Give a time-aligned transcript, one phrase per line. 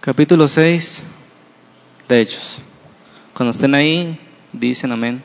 [0.00, 1.02] capítulo 6
[2.08, 2.60] de Hechos.
[3.34, 4.18] Cuando estén ahí,
[4.52, 5.22] dicen amén.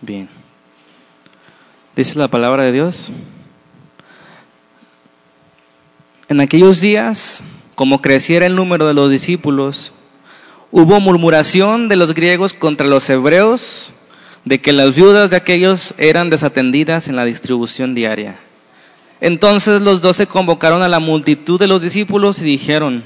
[0.00, 0.28] Bien.
[1.94, 3.10] Dice la palabra de Dios.
[6.28, 7.42] En aquellos días,
[7.74, 9.92] como creciera el número de los discípulos,
[10.72, 13.92] hubo murmuración de los griegos contra los hebreos
[14.44, 18.36] de que las viudas de aquellos eran desatendidas en la distribución diaria.
[19.20, 23.04] Entonces los doce convocaron a la multitud de los discípulos y dijeron,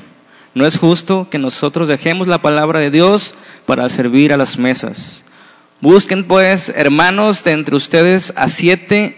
[0.55, 3.35] no es justo que nosotros dejemos la palabra de Dios
[3.67, 5.25] para servir a las mesas.
[5.81, 9.17] Busquen pues, hermanos, de entre ustedes a siete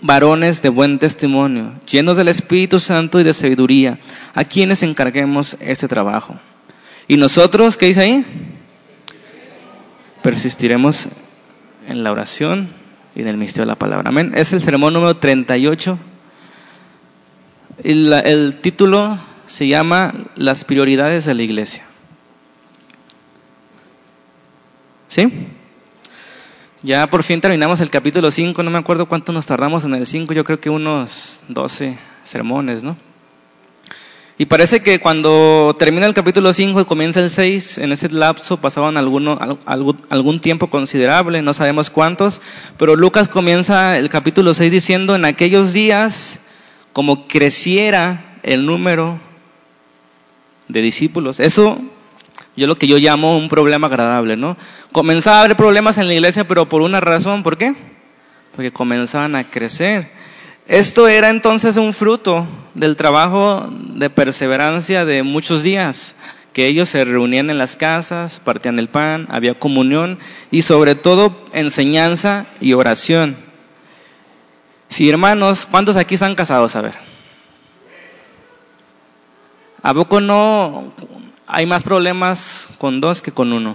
[0.00, 3.98] varones de buen testimonio, llenos del Espíritu Santo y de sabiduría,
[4.34, 6.38] a quienes encarguemos este trabajo.
[7.08, 8.24] Y nosotros, ¿qué dice ahí?
[10.22, 11.08] Persistiremos
[11.88, 12.68] en la oración
[13.14, 14.10] y en el misterio de la palabra.
[14.10, 14.32] Amén.
[14.36, 15.98] Es el sermón número 38.
[17.82, 21.84] Y el título se llama Las prioridades de la iglesia.
[25.08, 25.32] ¿Sí?
[26.82, 30.06] Ya por fin terminamos el capítulo 5, no me acuerdo cuánto nos tardamos en el
[30.06, 32.96] 5, yo creo que unos 12 sermones, ¿no?
[34.40, 38.58] Y parece que cuando termina el capítulo 5 y comienza el 6, en ese lapso
[38.58, 39.36] pasaban alguno,
[39.66, 42.40] algún, algún tiempo considerable, no sabemos cuántos,
[42.78, 46.38] pero Lucas comienza el capítulo 6 diciendo, en aquellos días,
[46.92, 49.18] como creciera el número
[50.68, 51.40] de discípulos.
[51.40, 51.80] Eso
[52.54, 54.56] yo lo que yo llamo un problema agradable, ¿no?
[54.92, 57.74] Comenzaba a haber problemas en la iglesia, pero por una razón, ¿por qué?
[58.54, 60.12] Porque comenzaban a crecer.
[60.68, 66.14] Esto era entonces un fruto del trabajo de perseverancia de muchos días,
[66.52, 70.18] que ellos se reunían en las casas, partían el pan, había comunión
[70.50, 73.38] y sobre todo enseñanza y oración.
[74.88, 76.76] Sí, hermanos, ¿cuántos aquí están casados?
[76.76, 76.94] A ver.
[79.82, 80.92] ¿A poco no
[81.46, 83.74] hay más problemas con dos que con uno?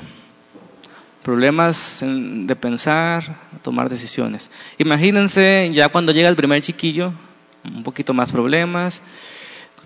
[1.24, 3.24] Problemas de pensar,
[3.62, 4.52] tomar decisiones.
[4.78, 7.14] Imagínense ya cuando llega el primer chiquillo,
[7.64, 9.02] un poquito más problemas,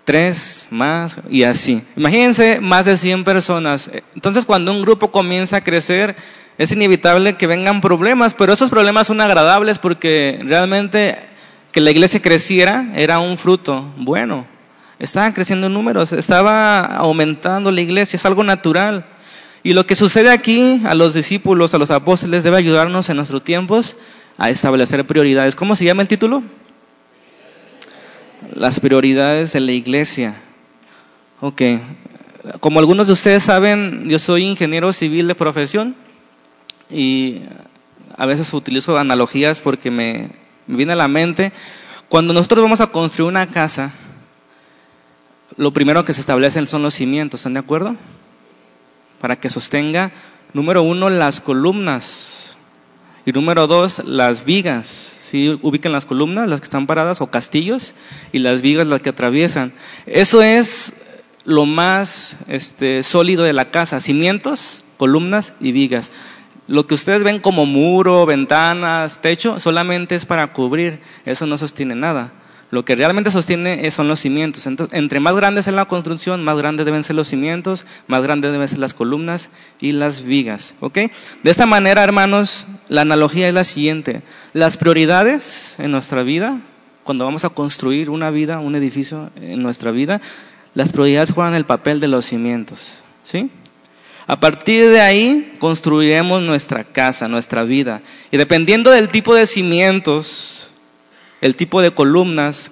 [0.04, 1.82] tres más y así.
[1.96, 3.90] Imagínense más de 100 personas.
[4.14, 6.16] Entonces cuando un grupo comienza a crecer,
[6.56, 11.18] es inevitable que vengan problemas, pero esos problemas son agradables porque realmente
[11.72, 14.46] que la iglesia creciera era un fruto bueno.
[14.98, 19.04] Estaban creciendo en números, estaba aumentando la iglesia, es algo natural.
[19.62, 23.42] Y lo que sucede aquí a los discípulos, a los apóstoles, debe ayudarnos en nuestros
[23.42, 23.96] tiempos
[24.36, 25.56] a establecer prioridades.
[25.56, 26.42] ¿Cómo se llama el título?
[28.54, 30.34] Las prioridades de la iglesia.
[31.40, 31.62] Ok.
[32.60, 35.96] Como algunos de ustedes saben, yo soy ingeniero civil de profesión
[36.88, 37.42] y
[38.16, 40.30] a veces utilizo analogías porque me,
[40.66, 41.52] me viene a la mente.
[42.08, 43.92] Cuando nosotros vamos a construir una casa,
[45.56, 47.96] lo primero que se establecen son los cimientos, ¿están de acuerdo?
[49.20, 50.12] Para que sostenga,
[50.52, 52.56] número uno, las columnas
[53.26, 55.14] y número dos, las vigas.
[55.24, 55.58] ¿Sí?
[55.60, 57.94] Ubican las columnas, las que están paradas, o castillos,
[58.32, 59.74] y las vigas las que atraviesan.
[60.06, 60.94] Eso es
[61.44, 66.10] lo más este, sólido de la casa, cimientos, columnas y vigas.
[66.66, 71.94] Lo que ustedes ven como muro, ventanas, techo, solamente es para cubrir, eso no sostiene
[71.94, 72.32] nada.
[72.70, 74.66] Lo que realmente sostiene son los cimientos.
[74.66, 78.52] Entonces, entre más grandes es la construcción, más grandes deben ser los cimientos, más grandes
[78.52, 79.48] deben ser las columnas
[79.80, 80.74] y las vigas.
[80.80, 80.98] ¿Ok?
[81.42, 84.22] De esta manera, hermanos, la analogía es la siguiente.
[84.52, 86.58] Las prioridades en nuestra vida,
[87.04, 90.20] cuando vamos a construir una vida, un edificio en nuestra vida,
[90.74, 93.02] las prioridades juegan el papel de los cimientos.
[93.22, 93.50] ¿Sí?
[94.26, 98.02] A partir de ahí construiremos nuestra casa, nuestra vida.
[98.30, 100.67] Y dependiendo del tipo de cimientos
[101.40, 102.70] el tipo de columnas,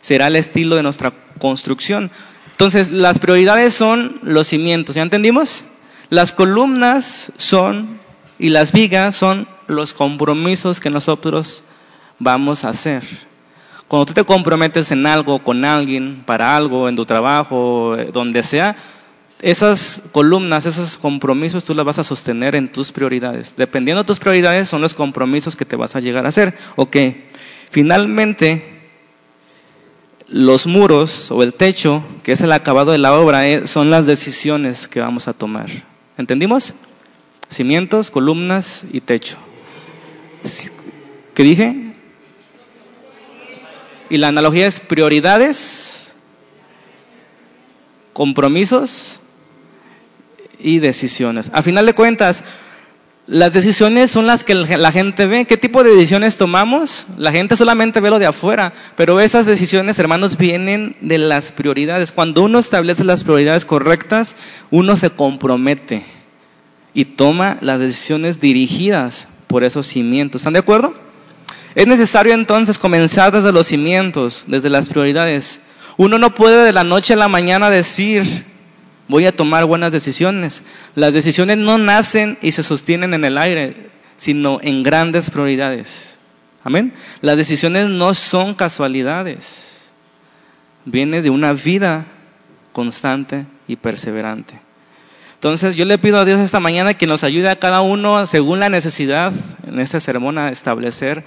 [0.00, 2.10] será el estilo de nuestra construcción.
[2.50, 5.64] Entonces, las prioridades son los cimientos, ¿ya entendimos?
[6.10, 7.98] Las columnas son
[8.38, 11.62] y las vigas son los compromisos que nosotros
[12.18, 13.02] vamos a hacer.
[13.86, 18.42] Cuando tú te comprometes en algo, con alguien, para algo, en tu trabajo, eh, donde
[18.42, 18.76] sea,
[19.42, 23.56] esas columnas, esos compromisos tú las vas a sostener en tus prioridades.
[23.56, 26.56] Dependiendo de tus prioridades son los compromisos que te vas a llegar a hacer.
[26.76, 26.96] Ok,
[27.70, 28.62] Finalmente,
[30.28, 34.06] los muros o el techo, que es el acabado de la obra, eh, son las
[34.06, 35.68] decisiones que vamos a tomar.
[36.16, 36.74] ¿Entendimos?
[37.48, 39.38] Cimientos, columnas y techo.
[41.34, 41.92] ¿Qué dije?
[44.08, 46.14] Y la analogía es prioridades,
[48.12, 49.20] compromisos
[50.58, 51.50] y decisiones.
[51.54, 52.44] A final de cuentas,
[53.30, 55.44] Las decisiones son las que la gente ve.
[55.44, 57.06] ¿Qué tipo de decisiones tomamos?
[57.16, 62.10] La gente solamente ve lo de afuera, pero esas decisiones, hermanos, vienen de las prioridades.
[62.10, 64.34] Cuando uno establece las prioridades correctas,
[64.72, 66.02] uno se compromete
[66.92, 70.40] y toma las decisiones dirigidas por esos cimientos.
[70.40, 70.92] ¿Están de acuerdo?
[71.76, 75.60] Es necesario entonces comenzar desde los cimientos, desde las prioridades.
[75.96, 78.49] Uno no puede de la noche a la mañana decir,
[79.10, 80.62] voy a tomar buenas decisiones.
[80.94, 86.18] Las decisiones no nacen y se sostienen en el aire, sino en grandes prioridades.
[86.62, 86.92] Amén.
[87.20, 89.92] Las decisiones no son casualidades.
[90.84, 92.06] Viene de una vida
[92.72, 94.60] constante y perseverante.
[95.34, 98.60] Entonces yo le pido a Dios esta mañana que nos ayude a cada uno, según
[98.60, 99.32] la necesidad,
[99.66, 101.24] en este sermón a establecer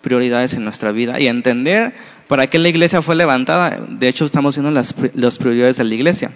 [0.00, 1.92] prioridades en nuestra vida y entender
[2.28, 3.80] para qué la iglesia fue levantada.
[3.88, 6.32] De hecho, estamos viendo las, las prioridades de la iglesia.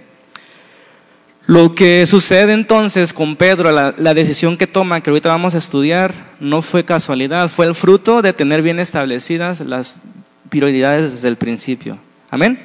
[1.46, 6.14] Lo que sucede entonces con Pedro, la, decisión que toma, que ahorita vamos a estudiar,
[6.40, 10.00] no fue casualidad, fue el fruto de tener bien establecidas las
[10.48, 11.98] prioridades desde el principio.
[12.30, 12.58] Amén.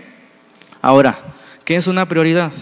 [0.81, 1.17] Ahora,
[1.65, 2.53] ¿qué es una prioridad?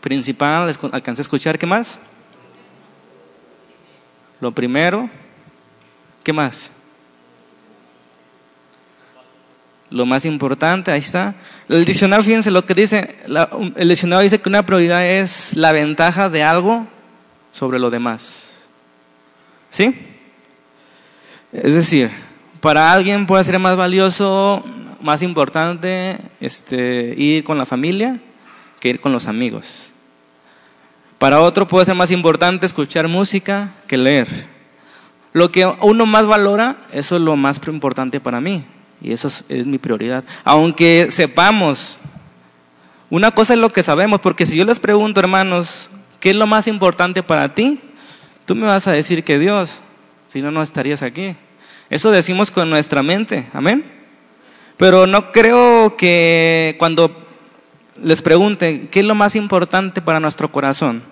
[0.00, 2.00] Principal, alcancé a escuchar, ¿qué más?
[4.40, 5.08] Lo primero,
[6.24, 6.72] ¿qué más?
[9.90, 11.34] Lo más importante, ahí está.
[11.68, 13.16] El diccionario, fíjense lo que dice,
[13.76, 16.86] el diccionario dice que una prioridad es la ventaja de algo
[17.52, 18.66] sobre lo demás.
[19.70, 19.94] ¿Sí?
[21.52, 22.10] Es decir,
[22.60, 24.62] para alguien puede ser más valioso,
[25.00, 28.20] más importante este, ir con la familia
[28.80, 29.92] que ir con los amigos.
[31.18, 34.28] Para otro puede ser más importante escuchar música que leer.
[35.32, 38.64] Lo que uno más valora, eso es lo más importante para mí.
[39.00, 40.24] Y eso es, mi prioridad.
[40.44, 41.98] Aunque sepamos,
[43.10, 45.90] una cosa es lo que sabemos, porque si yo les pregunto, hermanos,
[46.20, 47.80] ¿qué es lo más importante para ti?
[48.44, 49.80] Tú me vas a decir que Dios,
[50.28, 51.36] si no, no estarías aquí.
[51.90, 53.84] Eso decimos con nuestra mente, amén.
[54.76, 57.26] Pero no creo que cuando
[58.02, 61.02] les pregunten, ¿qué es lo más importante para nuestro corazón?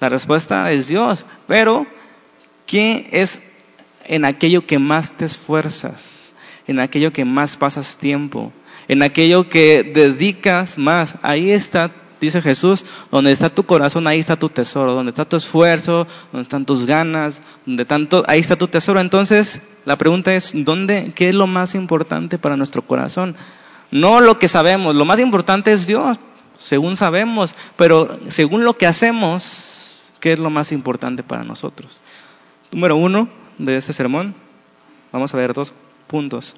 [0.00, 1.86] La respuesta es Dios, pero
[2.70, 3.40] ¿Qué es
[4.04, 6.36] en aquello que más te esfuerzas?
[6.68, 8.52] En aquello que más pasas tiempo,
[8.86, 11.16] en aquello que dedicas más.
[11.22, 11.90] Ahí está,
[12.20, 16.44] dice Jesús, donde está tu corazón, ahí está tu tesoro, donde está tu esfuerzo, donde
[16.44, 19.00] están tus ganas, donde tanto, ahí está tu tesoro.
[19.00, 23.34] Entonces, la pregunta es, ¿dónde, qué es lo más importante para nuestro corazón?
[23.90, 26.20] No lo que sabemos, lo más importante es Dios,
[26.56, 32.00] según sabemos, pero según lo que hacemos, ¿qué es lo más importante para nosotros?
[32.72, 33.28] Número uno
[33.58, 34.34] de este sermón,
[35.12, 35.74] vamos a ver dos
[36.06, 36.54] puntos.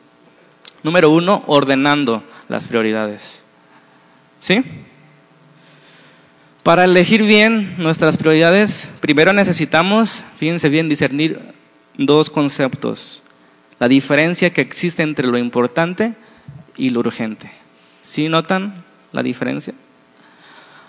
[0.83, 3.45] Número uno, ordenando las prioridades.
[4.39, 4.63] ¿Sí?
[6.63, 11.41] Para elegir bien nuestras prioridades, primero necesitamos, fíjense bien, discernir
[11.97, 13.23] dos conceptos.
[13.79, 16.15] La diferencia que existe entre lo importante
[16.77, 17.51] y lo urgente.
[18.03, 19.75] ¿Sí notan la diferencia?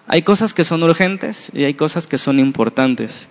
[0.08, 3.30] Hay cosas que son urgentes y hay cosas que son importantes.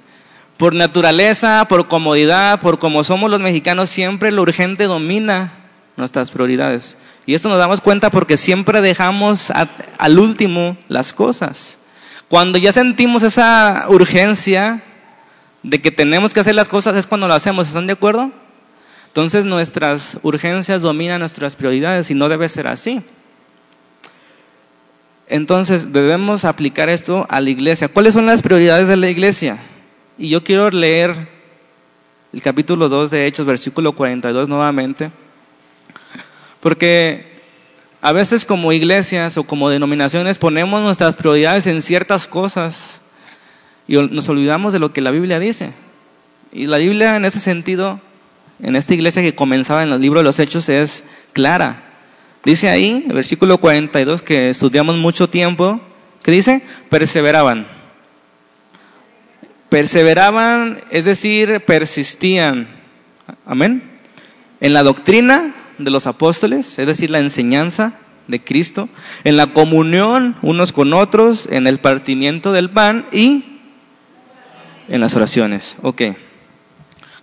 [0.63, 5.51] Por naturaleza, por comodidad, por como somos los mexicanos, siempre lo urgente domina
[5.97, 6.97] nuestras prioridades.
[7.27, 11.81] Y esto nos damos cuenta porque siempre dejamos al último las cosas.
[12.29, 14.85] Cuando ya sentimos esa urgencia
[15.65, 18.31] de que tenemos que hacer las cosas es cuando lo hacemos, ¿están de acuerdo?
[19.09, 23.03] Entonces nuestras urgencias dominan nuestras prioridades y no debe ser así.
[25.27, 27.89] Entonces debemos aplicar esto a la iglesia.
[27.89, 29.59] ¿Cuáles son las prioridades de la iglesia?
[30.23, 31.27] Y yo quiero leer
[32.33, 35.11] el capítulo 2 de Hechos, versículo 42 nuevamente,
[36.61, 37.27] porque
[38.01, 43.01] a veces como iglesias o como denominaciones ponemos nuestras prioridades en ciertas cosas
[43.89, 45.73] y nos olvidamos de lo que la Biblia dice.
[46.53, 47.99] Y la Biblia en ese sentido,
[48.63, 51.03] en esta iglesia que comenzaba en el libro de los Hechos, es
[51.33, 51.83] clara.
[52.45, 55.81] Dice ahí, el versículo 42 que estudiamos mucho tiempo,
[56.23, 57.82] que dice, perseveraban
[59.73, 62.69] Perseveraban, es decir, persistían.
[63.47, 63.83] Amén.
[64.61, 67.95] En la doctrina de los apóstoles, es decir, la enseñanza
[68.29, 68.91] de Cristo,
[69.25, 73.61] en la comunión unos con otros, en el partimiento del pan y
[74.89, 75.79] en las oraciones.
[75.81, 76.03] Ok.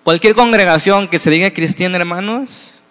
[0.01, 2.81] Cualquier congregación que se diga cristiana, hermanos,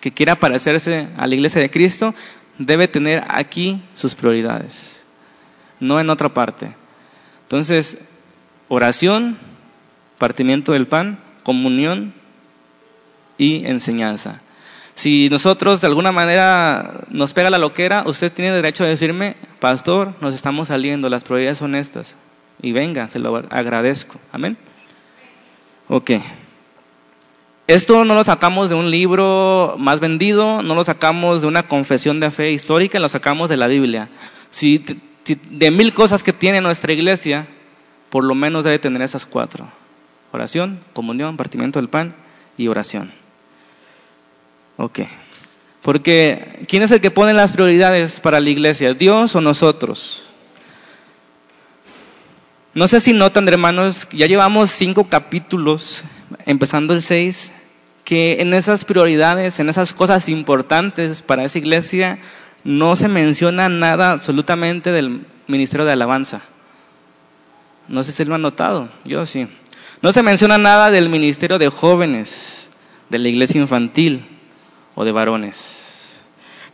[0.00, 2.14] que quiera parecerse a la iglesia de Cristo,
[2.56, 5.04] debe tener aquí sus prioridades,
[5.80, 6.74] no en otra parte.
[7.42, 7.98] Entonces,
[8.68, 9.38] oración,
[10.18, 12.12] partimiento del pan, comunión
[13.38, 14.40] y enseñanza.
[14.94, 20.14] Si nosotros de alguna manera nos pega la loquera, usted tiene derecho a decirme, pastor,
[20.22, 22.16] nos estamos saliendo, las prioridades son estas.
[22.62, 24.18] Y venga, se lo agradezco.
[24.32, 24.56] Amén.
[25.88, 26.12] Ok.
[27.66, 32.20] Esto no lo sacamos de un libro más vendido, no lo sacamos de una confesión
[32.20, 34.08] de fe histórica, lo sacamos de la Biblia.
[34.50, 34.82] Si,
[35.50, 37.48] de mil cosas que tiene nuestra iglesia,
[38.16, 39.68] por lo menos debe tener esas cuatro.
[40.32, 42.14] Oración, comunión, partimiento del pan
[42.56, 43.12] y oración.
[44.78, 45.00] Ok.
[45.82, 48.94] Porque, ¿quién es el que pone las prioridades para la iglesia?
[48.94, 50.24] ¿Dios o nosotros?
[52.72, 56.02] No sé si notan, hermanos, ya llevamos cinco capítulos,
[56.46, 57.52] empezando el seis,
[58.04, 62.18] que en esas prioridades, en esas cosas importantes para esa iglesia,
[62.64, 66.40] no se menciona nada absolutamente del ministerio de alabanza.
[67.88, 69.48] No sé si lo han notado, yo sí.
[70.02, 72.70] No se menciona nada del ministerio de jóvenes,
[73.08, 74.26] de la iglesia infantil
[74.94, 76.24] o de varones.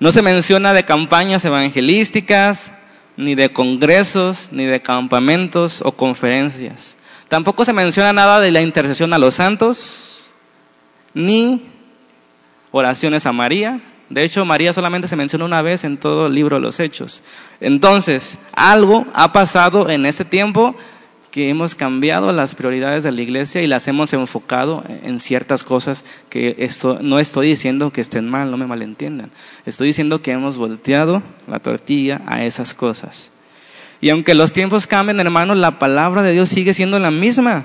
[0.00, 2.72] No se menciona de campañas evangelísticas,
[3.16, 6.96] ni de congresos, ni de campamentos o conferencias.
[7.28, 10.34] Tampoco se menciona nada de la intercesión a los santos,
[11.14, 11.62] ni
[12.70, 13.80] oraciones a María.
[14.08, 17.22] De hecho, María solamente se menciona una vez en todo el libro de los Hechos.
[17.60, 20.74] Entonces, algo ha pasado en ese tiempo
[21.32, 26.04] que hemos cambiado las prioridades de la iglesia y las hemos enfocado en ciertas cosas
[26.28, 29.30] que esto, no estoy diciendo que estén mal, no me malentiendan.
[29.64, 33.32] Estoy diciendo que hemos volteado la tortilla a esas cosas.
[34.02, 37.64] Y aunque los tiempos cambien, hermanos, la palabra de Dios sigue siendo la misma.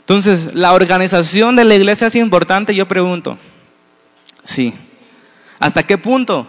[0.00, 2.74] Entonces, ¿la organización de la iglesia es importante?
[2.74, 3.36] Yo pregunto.
[4.44, 4.72] Sí.
[5.58, 6.48] ¿Hasta qué punto?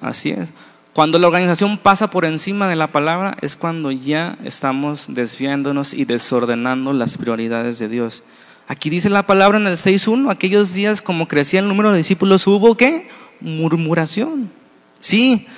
[0.00, 0.52] Así es.
[0.94, 6.04] Cuando la organización pasa por encima de la palabra es cuando ya estamos desviándonos y
[6.04, 8.22] desordenando las prioridades de Dios.
[8.68, 12.46] Aquí dice la palabra en el 6.1, aquellos días como crecía el número de discípulos
[12.46, 13.08] hubo qué?
[13.40, 14.52] Murmuración.
[15.00, 15.48] Sí,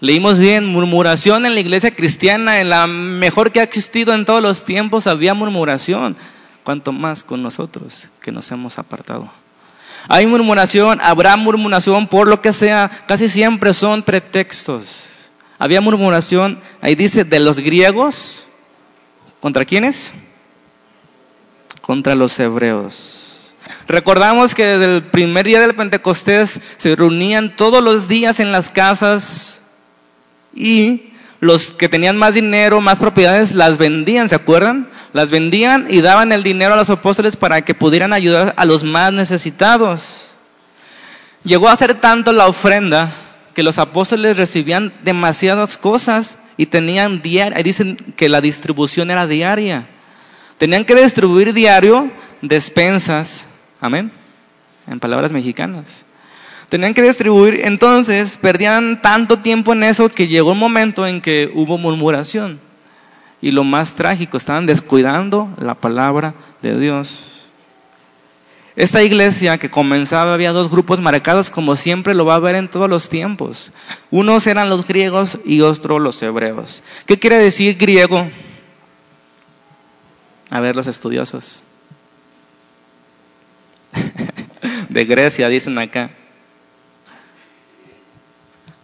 [0.00, 4.42] leímos bien, murmuración en la iglesia cristiana, en la mejor que ha existido en todos
[4.42, 6.16] los tiempos había murmuración.
[6.64, 9.41] Cuanto más con nosotros que nos hemos apartado.
[10.08, 15.30] Hay murmuración, habrá murmuración por lo que sea, casi siempre son pretextos.
[15.58, 18.48] Había murmuración, ahí dice, de los griegos,
[19.40, 20.12] ¿contra quiénes?
[21.80, 23.22] Contra los hebreos.
[23.86, 28.70] Recordamos que desde el primer día del Pentecostés se reunían todos los días en las
[28.70, 29.60] casas
[30.54, 31.11] y
[31.42, 34.88] los que tenían más dinero, más propiedades, las vendían, ¿se acuerdan?
[35.12, 38.84] Las vendían y daban el dinero a los apóstoles para que pudieran ayudar a los
[38.84, 40.36] más necesitados.
[41.42, 43.10] Llegó a ser tanto la ofrenda
[43.54, 49.88] que los apóstoles recibían demasiadas cosas y tenían diaria, dicen que la distribución era diaria.
[50.58, 53.48] Tenían que distribuir diario despensas,
[53.80, 54.12] amén,
[54.86, 56.06] en palabras mexicanas.
[56.72, 61.50] Tenían que distribuir, entonces perdían tanto tiempo en eso que llegó un momento en que
[61.54, 62.60] hubo murmuración.
[63.42, 67.50] Y lo más trágico, estaban descuidando la palabra de Dios.
[68.74, 72.70] Esta iglesia que comenzaba había dos grupos marcados como siempre lo va a ver en
[72.70, 73.70] todos los tiempos.
[74.10, 76.82] Unos eran los griegos y otros los hebreos.
[77.04, 78.30] ¿Qué quiere decir griego?
[80.48, 81.64] A ver los estudiosos.
[84.88, 86.12] De Grecia dicen acá.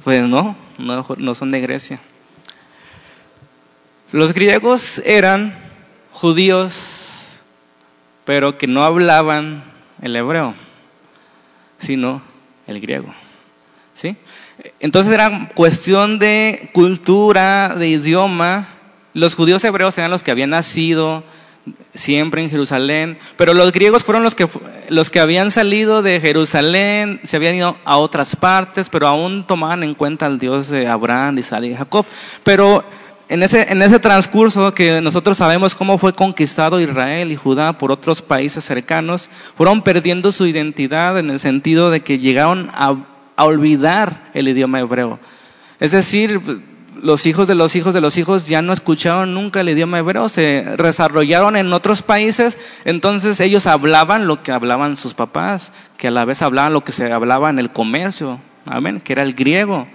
[0.08, 2.00] Pues no, no, son de Grecia.
[4.10, 5.54] Los griegos eran
[6.12, 7.42] judíos,
[8.24, 9.62] pero que no hablaban
[10.00, 10.54] el hebreo,
[11.76, 12.22] sino
[12.66, 13.14] el griego.
[13.92, 14.16] ¿Sí?
[14.80, 18.66] Entonces era cuestión de cultura, de idioma.
[19.12, 21.22] Los judíos hebreos eran los que habían nacido
[21.94, 24.48] siempre en Jerusalén, pero los griegos fueron los que,
[24.88, 29.82] los que habían salido de Jerusalén, se habían ido a otras partes, pero aún tomaban
[29.82, 32.06] en cuenta al Dios de Abraham, de Isaac y Jacob.
[32.42, 32.84] Pero
[33.28, 37.92] en ese, en ese transcurso que nosotros sabemos cómo fue conquistado Israel y Judá por
[37.92, 43.04] otros países cercanos, fueron perdiendo su identidad en el sentido de que llegaron a,
[43.36, 45.18] a olvidar el idioma hebreo.
[45.80, 46.40] Es decir,
[47.02, 50.28] los hijos de los hijos de los hijos ya no escucharon nunca el idioma hebreo,
[50.28, 56.10] se desarrollaron en otros países, entonces ellos hablaban lo que hablaban sus papás, que a
[56.10, 59.86] la vez hablaban lo que se hablaba en el comercio, amén, que era el griego.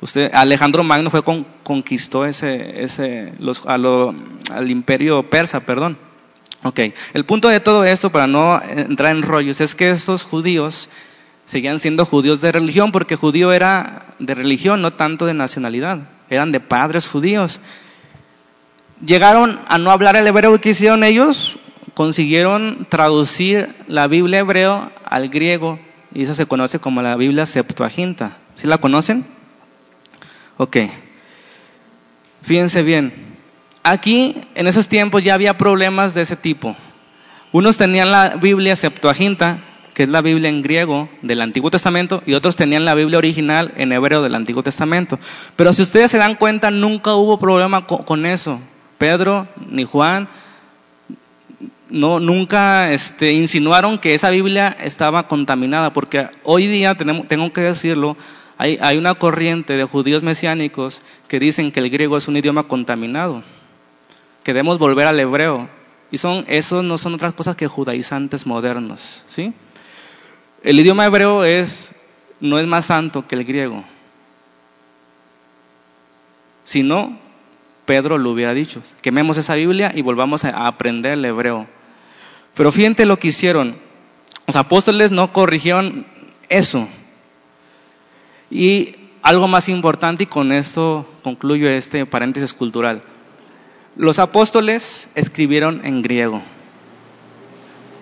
[0.00, 5.98] Usted, Alejandro Magno fue con, conquistó ese, ese, los, al imperio persa, perdón.
[6.64, 6.80] Ok,
[7.14, 10.88] el punto de todo esto, para no entrar en rollos, es que estos judíos
[11.44, 16.00] seguían siendo judíos de religión, porque judío era de religión, no tanto de nacionalidad
[16.30, 17.60] eran de padres judíos.
[19.04, 21.58] Llegaron a no hablar el hebreo y ¿qué hicieron ellos?
[21.98, 25.80] consiguieron traducir la Biblia hebreo al griego
[26.14, 28.36] y eso se conoce como la Biblia Septuaginta.
[28.54, 29.26] ¿Sí la conocen?
[30.58, 30.76] Ok.
[32.42, 33.12] Fíjense bien.
[33.82, 36.76] Aquí, en esos tiempos, ya había problemas de ese tipo.
[37.50, 39.58] Unos tenían la Biblia Septuaginta,
[39.98, 43.72] que es la Biblia en griego del Antiguo Testamento, y otros tenían la Biblia original
[43.76, 45.18] en hebreo del Antiguo Testamento.
[45.56, 48.60] Pero si ustedes se dan cuenta, nunca hubo problema con, eso.
[48.96, 50.28] Pedro ni Juan
[51.90, 58.16] no, nunca este, insinuaron que esa Biblia estaba contaminada, porque hoy día, tengo que decirlo,
[58.56, 62.62] hay, hay, una corriente de judíos mesiánicos que dicen que el griego es un idioma
[62.62, 63.42] contaminado,
[64.44, 65.68] que debemos volver al hebreo.
[66.12, 69.52] Y son, esos no son otras cosas que judaizantes modernos, ¿sí?
[70.62, 71.94] El idioma hebreo es,
[72.40, 73.84] no es más santo que el griego.
[76.64, 77.18] Si no,
[77.86, 81.66] Pedro lo hubiera dicho, quememos esa Biblia y volvamos a aprender el hebreo.
[82.54, 83.78] Pero fíjate lo que hicieron.
[84.46, 86.06] Los apóstoles no corrigieron
[86.48, 86.88] eso.
[88.50, 93.02] Y algo más importante, y con esto concluyo este paréntesis cultural.
[93.96, 96.42] Los apóstoles escribieron en griego.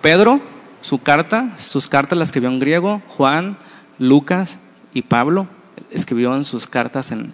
[0.01, 0.41] Pedro,
[0.87, 3.01] su carta, sus cartas las escribió en griego.
[3.09, 3.57] Juan,
[3.99, 4.57] Lucas
[4.93, 5.49] y Pablo
[5.91, 7.33] escribieron sus cartas en,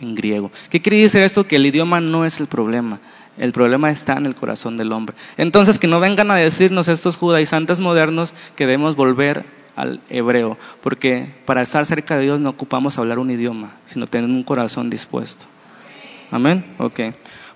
[0.00, 0.50] en griego.
[0.68, 1.46] ¿Qué quiere decir esto?
[1.46, 2.98] Que el idioma no es el problema.
[3.36, 5.14] El problema está en el corazón del hombre.
[5.36, 9.44] Entonces, que no vengan a decirnos estos judaizantes modernos que debemos volver
[9.76, 14.28] al hebreo, porque para estar cerca de Dios no ocupamos hablar un idioma, sino tener
[14.28, 15.44] un corazón dispuesto.
[16.32, 16.64] Amén.
[16.78, 16.98] Ok.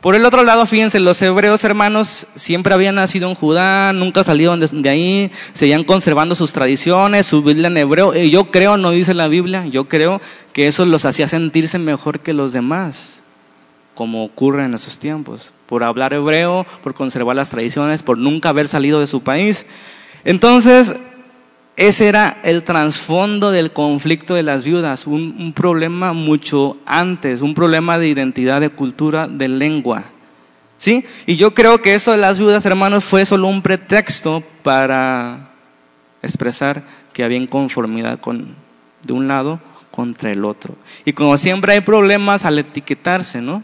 [0.02, 4.58] Por el otro lado, fíjense, los hebreos hermanos siempre habían nacido en Judá, nunca salieron
[4.58, 8.12] de ahí, seguían conservando sus tradiciones, su Biblia en hebreo.
[8.12, 10.20] Y yo creo, no dice la Biblia, yo creo
[10.52, 13.22] que eso los hacía sentirse mejor que los demás
[13.94, 18.66] como ocurre en esos tiempos, por hablar hebreo, por conservar las tradiciones, por nunca haber
[18.66, 19.66] salido de su país.
[20.24, 20.96] Entonces,
[21.76, 27.98] ese era el trasfondo del conflicto de las viudas, un, problema mucho antes, un problema
[27.98, 30.04] de identidad, de cultura, de lengua.
[30.76, 31.04] ¿Sí?
[31.26, 35.52] Y yo creo que eso de las viudas, hermanos, fue solo un pretexto para
[36.22, 38.56] expresar que había inconformidad con,
[39.04, 40.74] de un lado contra el otro.
[41.04, 43.62] Y como siempre hay problemas al etiquetarse, ¿no?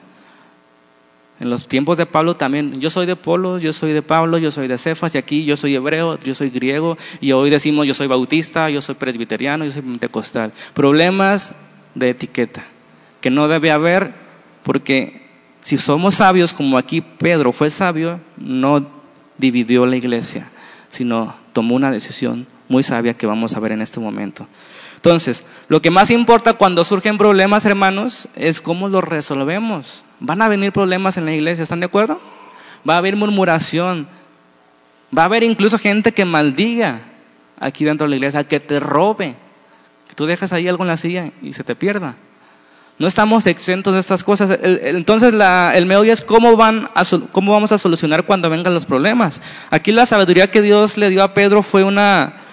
[1.40, 4.50] En los tiempos de Pablo también, yo soy de Polo, yo soy de Pablo, yo
[4.50, 7.94] soy de Cefas, y aquí yo soy hebreo, yo soy griego, y hoy decimos yo
[7.94, 10.52] soy bautista, yo soy presbiteriano, yo soy pentecostal.
[10.74, 11.54] Problemas
[11.94, 12.64] de etiqueta,
[13.20, 14.14] que no debe haber,
[14.64, 15.28] porque
[15.60, 18.88] si somos sabios, como aquí Pedro fue sabio, no
[19.38, 20.50] dividió la iglesia,
[20.90, 24.46] sino tomó una decisión muy sabia que vamos a ver en este momento.
[24.98, 30.04] Entonces, lo que más importa cuando surgen problemas, hermanos, es cómo los resolvemos.
[30.18, 32.20] Van a venir problemas en la iglesia, ¿están de acuerdo?
[32.88, 34.08] Va a haber murmuración.
[35.16, 37.02] Va a haber incluso gente que maldiga
[37.60, 39.36] aquí dentro de la iglesia, que te robe.
[40.08, 42.16] Que tú dejas ahí algo en la silla y se te pierda.
[42.98, 44.58] No estamos exentos de estas cosas.
[44.60, 46.90] Entonces el meollo es cómo, van
[47.30, 49.42] cómo vamos a solucionar cuando vengan los problemas.
[49.70, 52.47] Aquí la sabiduría que Dios le dio a Pedro fue una,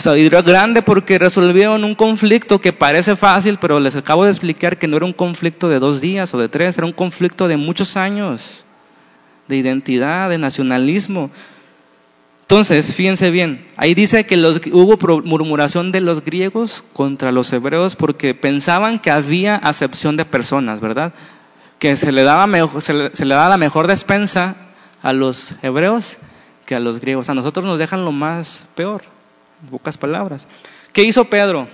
[0.00, 4.88] Sabiduría grande porque resolvieron un conflicto que parece fácil, pero les acabo de explicar que
[4.88, 7.98] no era un conflicto de dos días o de tres, era un conflicto de muchos
[7.98, 8.64] años,
[9.46, 11.30] de identidad, de nacionalismo.
[12.40, 17.94] Entonces, fíjense bien, ahí dice que los, hubo murmuración de los griegos contra los hebreos
[17.94, 21.12] porque pensaban que había acepción de personas, ¿verdad?
[21.78, 24.56] Que se le daba, mejor, se le, se le daba la mejor despensa
[25.02, 26.16] a los hebreos
[26.64, 27.28] que a los griegos.
[27.28, 29.02] A nosotros nos dejan lo más peor
[29.70, 30.46] pocas palabras.
[30.92, 31.68] ¿Qué hizo Pedro?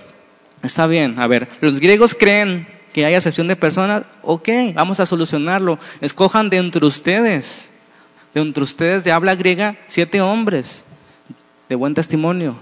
[0.63, 5.05] Está bien, a ver, los griegos creen que hay acepción de personas, ok, vamos a
[5.05, 5.77] solucionarlo.
[6.01, 7.71] Escojan de entre ustedes,
[8.33, 10.83] de entre ustedes de habla griega, siete hombres
[11.69, 12.57] de buen testimonio,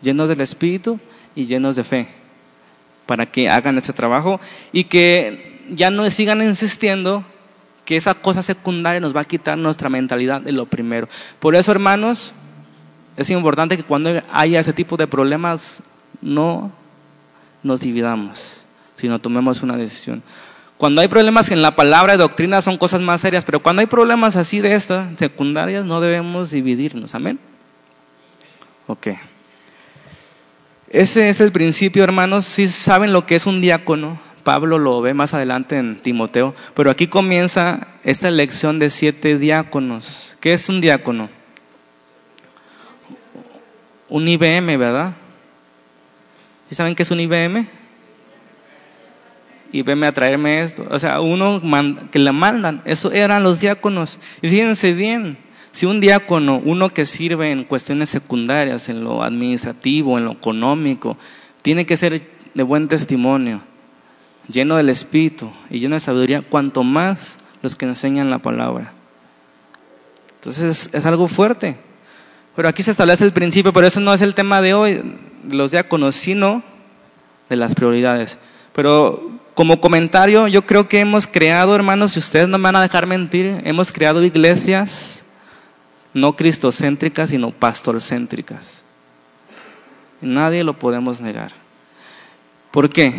[0.00, 1.00] llenos del Espíritu
[1.34, 2.06] y llenos de fe,
[3.06, 4.40] para que hagan ese trabajo
[4.72, 7.24] y que ya no sigan insistiendo
[7.84, 11.08] que esa cosa secundaria nos va a quitar nuestra mentalidad de lo primero.
[11.40, 12.34] Por eso, hermanos,
[13.16, 15.82] es importante que cuando haya ese tipo de problemas
[16.20, 16.72] no
[17.62, 18.64] nos dividamos,
[18.96, 20.22] sino tomemos una decisión.
[20.78, 23.86] Cuando hay problemas en la palabra de doctrina son cosas más serias, pero cuando hay
[23.86, 27.14] problemas así de estas, secundarias, no debemos dividirnos.
[27.14, 27.38] Amén.
[28.88, 29.08] Ok.
[30.88, 32.44] Ese es el principio, hermanos.
[32.44, 36.90] Si saben lo que es un diácono, Pablo lo ve más adelante en Timoteo, pero
[36.90, 40.36] aquí comienza esta lección de siete diáconos.
[40.40, 41.30] ¿Qué es un diácono?
[44.12, 45.14] Un IBM, ¿verdad?
[46.68, 47.66] ¿Sí saben qué es un IBM?
[49.72, 50.86] IBM a traerme esto.
[50.90, 51.62] O sea, uno
[52.10, 52.82] que le mandan.
[52.84, 54.20] Eso eran los diáconos.
[54.42, 55.38] Y fíjense bien,
[55.72, 61.16] Si un diácono, uno que sirve en cuestiones secundarias, en lo administrativo, en lo económico,
[61.62, 62.22] tiene que ser
[62.52, 63.62] de buen testimonio,
[64.48, 68.92] lleno del Espíritu y lleno de sabiduría, cuanto más los que enseñan la palabra.
[70.34, 71.78] Entonces es, algo fuerte.
[72.54, 75.02] Pero aquí se establece el principio, pero eso no es el tema de hoy,
[75.48, 76.62] los diáconos, sino
[77.48, 78.38] de las prioridades.
[78.74, 82.82] Pero como comentario, yo creo que hemos creado, hermanos, y ustedes no me van a
[82.82, 85.24] dejar mentir, hemos creado iglesias
[86.14, 88.84] no cristocéntricas, sino pastorcéntricas.
[90.20, 91.52] Nadie lo podemos negar.
[92.70, 93.12] ¿Por qué?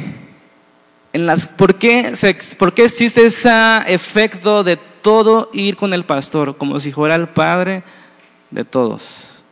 [1.11, 2.13] En las, ¿por, qué
[2.57, 3.51] ¿Por qué existe ese
[3.87, 7.83] efecto de todo ir con el pastor, como si fuera el padre
[8.53, 9.43] de todos?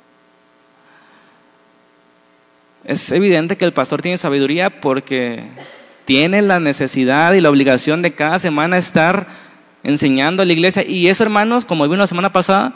[2.83, 5.43] Es evidente que el pastor tiene sabiduría porque
[6.05, 9.27] tiene la necesidad y la obligación de cada semana estar
[9.83, 10.83] enseñando a la iglesia.
[10.83, 12.73] Y eso, hermanos, como vimos la semana pasada,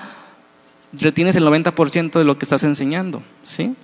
[0.94, 3.76] retienes el 90% de lo que estás enseñando, ¿sí?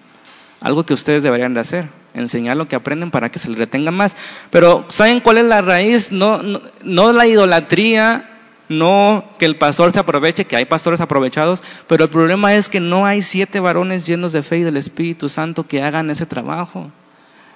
[0.60, 3.90] Algo que ustedes deberían de hacer, enseñar lo que aprenden para que se les retenga
[3.90, 4.16] más.
[4.52, 6.12] Pero ¿saben cuál es la raíz?
[6.12, 6.40] No,
[6.84, 8.31] no, la idolatría,
[8.72, 12.80] no que el pastor se aproveche, que hay pastores aprovechados, pero el problema es que
[12.80, 16.90] no hay siete varones llenos de fe y del Espíritu Santo que hagan ese trabajo.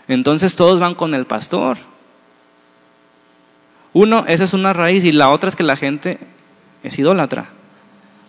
[0.07, 1.77] Entonces todos van con el pastor.
[3.93, 6.19] Uno, esa es una raíz y la otra es que la gente
[6.83, 7.49] es idólatra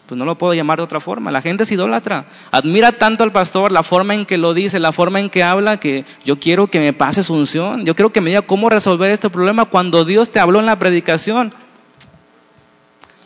[0.07, 1.31] pues no lo puedo llamar de otra forma.
[1.31, 2.27] La gente es idólatra.
[2.53, 5.79] Admira tanto al pastor, la forma en que lo dice, la forma en que habla,
[5.79, 7.85] que yo quiero que me pase su unción.
[7.85, 10.79] Yo quiero que me diga cómo resolver este problema cuando Dios te habló en la
[10.79, 11.53] predicación.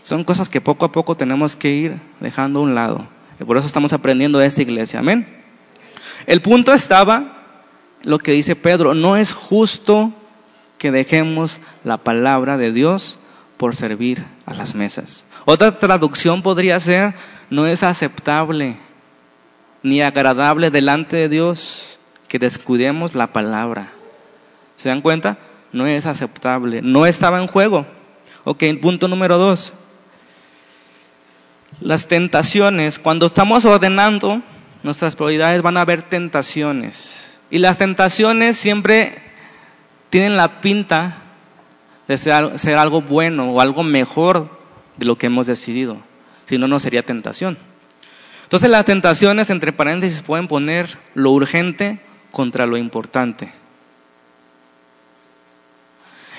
[0.03, 3.07] Son cosas que poco a poco tenemos que ir dejando a un lado.
[3.41, 5.01] Y por eso estamos aprendiendo de esta iglesia.
[5.01, 5.27] Amén.
[6.27, 7.39] El punto estaba,
[8.05, 10.13] lo que dice Pedro, no es justo
[10.79, 13.19] que dejemos la palabra de Dios
[13.57, 15.27] por servir a las mesas.
[15.45, 17.15] Otra traducción podría ser,
[17.51, 18.79] no es aceptable
[19.83, 23.93] ni agradable delante de Dios que descuidemos la palabra.
[24.77, 25.39] ¿Se dan cuenta?
[25.73, 27.87] No es aceptable, no estaba en juego.
[28.45, 29.73] Ok, punto número dos.
[31.81, 34.43] Las tentaciones, cuando estamos ordenando
[34.83, 37.41] nuestras prioridades van a haber tentaciones.
[37.51, 39.15] Y las tentaciones siempre
[40.11, 41.17] tienen la pinta
[42.07, 44.51] de ser, algo bueno o algo mejor
[44.97, 45.99] de lo que hemos decidido.
[46.47, 47.57] Si no, no sería tentación.
[48.45, 53.51] Entonces las tentaciones, entre paréntesis, pueden poner lo urgente contra lo importante.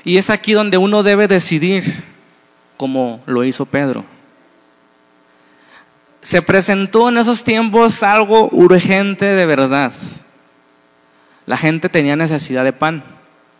[0.04, 2.04] Y es aquí donde uno debe decidir,
[2.76, 4.04] como lo hizo Pedro.
[6.22, 9.92] Se presentó en esos tiempos algo urgente de verdad.
[11.48, 13.04] La gente tenía necesidad de pan.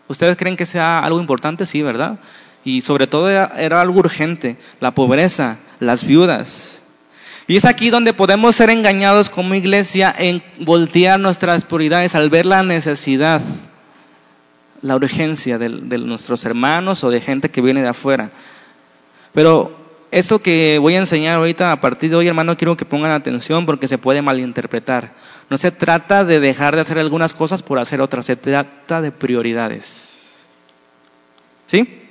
[0.06, 1.66] ¿Ustedes creen que sea algo importante?
[1.66, 2.18] Sí, ¿verdad?
[2.64, 6.82] Y sobre todo era, algo urgente, la pobreza, las viudas.
[7.48, 12.46] Y es aquí donde podemos ser engañados como iglesia en voltear nuestras prioridades al ver
[12.46, 13.42] la necesidad,
[14.80, 18.30] la urgencia de, de nuestros hermanos o de gente que viene de afuera.
[19.32, 19.81] Pero
[20.12, 23.64] esto que voy a enseñar ahorita, a partir de hoy, hermano, quiero que pongan atención
[23.64, 25.14] porque se puede malinterpretar.
[25.48, 29.10] No se trata de dejar de hacer algunas cosas por hacer otras, se trata de
[29.10, 30.46] prioridades.
[31.66, 32.02] ¿Sí?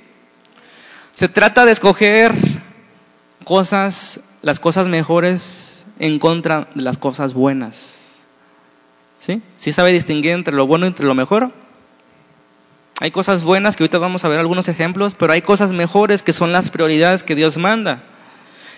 [1.12, 2.32] Se trata de escoger
[3.44, 8.24] cosas, las cosas mejores en contra de las cosas buenas.
[9.20, 9.42] ¿Sí?
[9.56, 11.52] ¿Sí sabe distinguir entre lo bueno y entre lo mejor?
[13.02, 16.32] Hay cosas buenas que ahorita vamos a ver algunos ejemplos, pero hay cosas mejores que
[16.32, 18.04] son las prioridades que Dios manda.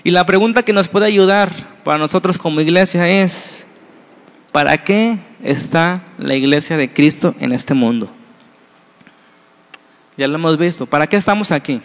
[0.02, 1.50] Y la pregunta que nos puede ayudar
[1.84, 3.66] para nosotros como iglesia es,
[4.50, 8.10] ¿para qué está la iglesia de Cristo en este mundo?
[10.16, 10.86] Ya lo hemos visto.
[10.86, 11.82] ¿Para qué estamos aquí?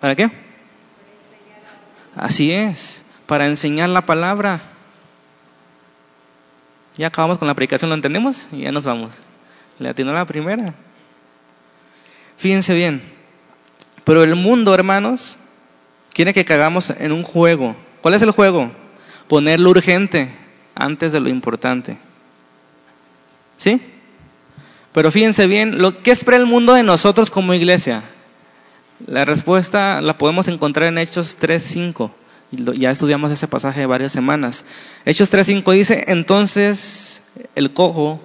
[0.00, 0.30] ¿Para qué?
[2.16, 4.73] Así es, para enseñar la palabra.
[6.96, 8.48] Ya acabamos con la predicación, ¿lo entendemos?
[8.52, 9.14] Y ya nos vamos.
[9.78, 10.74] Le atinó la primera.
[12.36, 13.02] Fíjense bien.
[14.04, 15.38] Pero el mundo, hermanos,
[16.12, 17.74] quiere que cagamos en un juego.
[18.00, 18.70] ¿Cuál es el juego?
[19.28, 20.30] Poner lo urgente
[20.74, 21.98] antes de lo importante.
[23.56, 23.80] ¿Sí?
[24.92, 28.04] Pero fíjense bien, lo que espera el mundo de nosotros como iglesia.
[29.06, 32.10] La respuesta la podemos encontrar en Hechos 3.5
[32.74, 34.64] ya estudiamos ese pasaje varias semanas.
[35.04, 37.22] Hechos 3.5 dice, entonces
[37.54, 38.20] el cojo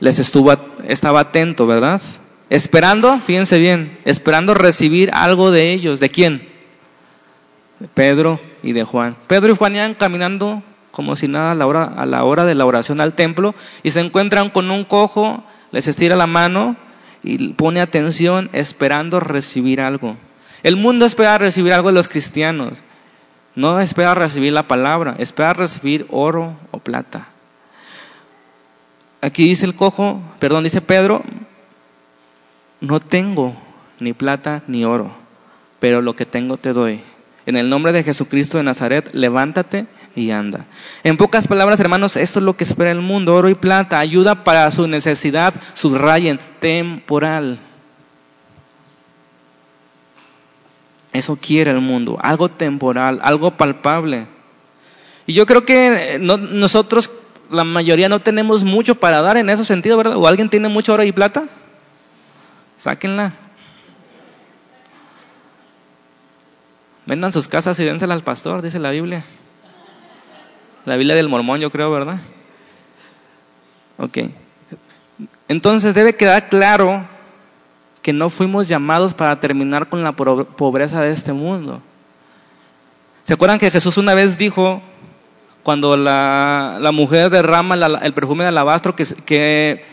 [0.00, 0.52] les estuvo,
[0.86, 2.00] estaba atento, ¿verdad?
[2.48, 6.00] Esperando, fíjense bien, esperando recibir algo de ellos.
[6.00, 6.48] ¿De quién?
[7.78, 9.16] De Pedro y de Juan.
[9.26, 12.54] Pedro y Juan iban caminando como si nada a la, hora, a la hora de
[12.54, 16.76] la oración al templo y se encuentran con un cojo, les estira la mano
[17.22, 20.16] y pone atención esperando recibir algo.
[20.62, 22.82] El mundo espera recibir algo de los cristianos.
[23.54, 27.28] No espera recibir la palabra, espera recibir oro o plata.
[29.22, 31.22] Aquí dice el cojo, perdón, dice Pedro,
[32.80, 33.54] no tengo
[33.98, 35.12] ni plata ni oro,
[35.78, 37.00] pero lo que tengo te doy.
[37.46, 40.66] En el nombre de Jesucristo de Nazaret, levántate y anda.
[41.04, 44.44] En pocas palabras, hermanos, esto es lo que espera el mundo, oro y plata, ayuda
[44.44, 47.58] para su necesidad, subrayen, temporal.
[51.12, 54.26] Eso quiere el mundo, algo temporal, algo palpable.
[55.26, 57.10] Y yo creo que nosotros,
[57.50, 60.16] la mayoría, no tenemos mucho para dar en ese sentido, ¿verdad?
[60.16, 61.44] ¿O alguien tiene mucho oro y plata?
[62.76, 63.32] Sáquenla.
[67.06, 69.24] Vendan sus casas y dénselas al pastor, dice la Biblia.
[70.84, 72.18] La Biblia del mormón, yo creo, ¿verdad?
[73.98, 74.18] Ok.
[75.48, 77.04] Entonces debe quedar claro
[78.02, 81.80] que no fuimos llamados para terminar con la pobreza de este mundo.
[83.24, 84.82] ¿Se acuerdan que Jesús una vez dijo,
[85.62, 89.84] cuando la, mujer derrama el perfume de alabastro, que, que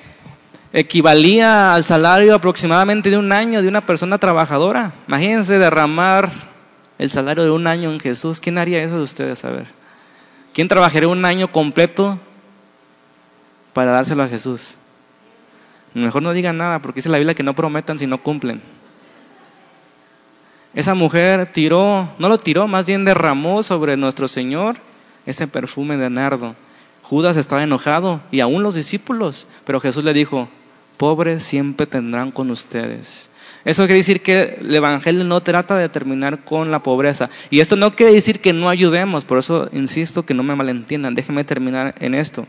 [0.73, 4.93] equivalía al salario aproximadamente de un año de una persona trabajadora?
[5.07, 6.31] Imagínense derramar
[6.97, 8.39] el salario de un año en Jesús.
[8.39, 9.43] ¿Quién haría eso de ustedes?
[9.45, 9.67] A ver.
[10.53, 12.19] ¿Quién trabajaría un año completo
[13.73, 14.77] para dárselo a Jesús?
[15.97, 18.61] Mejor no digan nada, porque dice la Biblia que no prometan si no cumplen.
[20.73, 24.77] Esa mujer tiró, no lo tiró, más bien derramó sobre nuestro Señor
[25.25, 26.55] ese perfume de nardo.
[27.01, 30.49] Judas estaba enojado y aún los discípulos, pero Jesús le dijo,
[30.97, 33.29] pobres siempre tendrán con ustedes.
[33.65, 37.29] Eso quiere decir que el Evangelio no trata de terminar con la pobreza.
[37.49, 41.15] Y esto no quiere decir que no ayudemos, por eso insisto que no me malentiendan,
[41.15, 42.45] déjenme terminar en esto.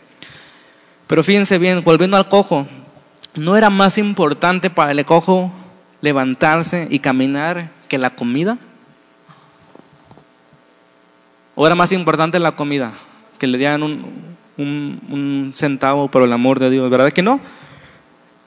[1.07, 2.69] Pero fíjense bien, volviendo al cojo,
[3.37, 5.53] ¿No era más importante para el cojo
[6.01, 8.59] levantarse y caminar que la comida?
[11.55, 12.93] ¿O era más importante la comida?
[13.39, 17.41] Que le dieran un, centavo por el amor de Dios, ¿verdad que no?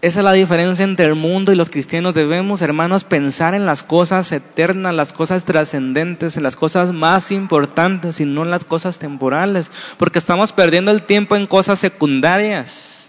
[0.02, 2.16] Esa es la diferencia entre el mundo y los cristianos.
[2.16, 8.20] Debemos, hermanos, pensar en las cosas eternas, las cosas trascendentes, en las cosas más importantes
[8.20, 13.01] y no en las cosas temporales, porque estamos perdiendo el tiempo en cosas secundarias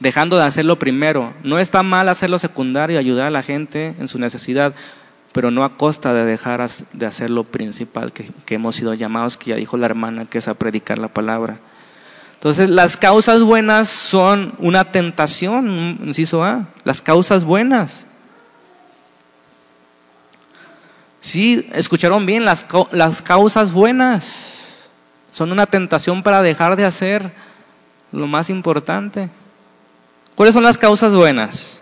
[0.00, 1.32] dejando de hacerlo primero.
[1.42, 4.74] No está mal hacerlo secundario, ayudar a la gente en su necesidad,
[5.32, 9.50] pero no a costa de dejar de hacer lo principal que, hemos sido llamados, que
[9.50, 11.58] ya dijo la hermana, que es a predicar la palabra.
[12.34, 18.06] Entonces, las causas buenas son una tentación, inciso A, las causas buenas.
[21.20, 24.90] Sí, escucharon bien, las, las causas buenas
[25.30, 27.32] son una tentación para dejar de hacer
[28.12, 29.30] lo más importante.
[30.34, 31.80] ¿Cuáles son las causas buenas?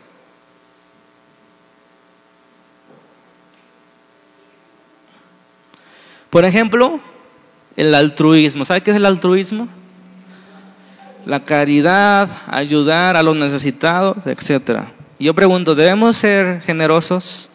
[6.28, 7.00] Por ejemplo,
[7.76, 8.64] el altruismo.
[8.64, 9.68] ¿Sabe qué es el altruismo?
[11.26, 14.84] La caridad, ayudar a los necesitados, etc.
[15.18, 17.48] yo pregunto, ¿debemos ser generosos?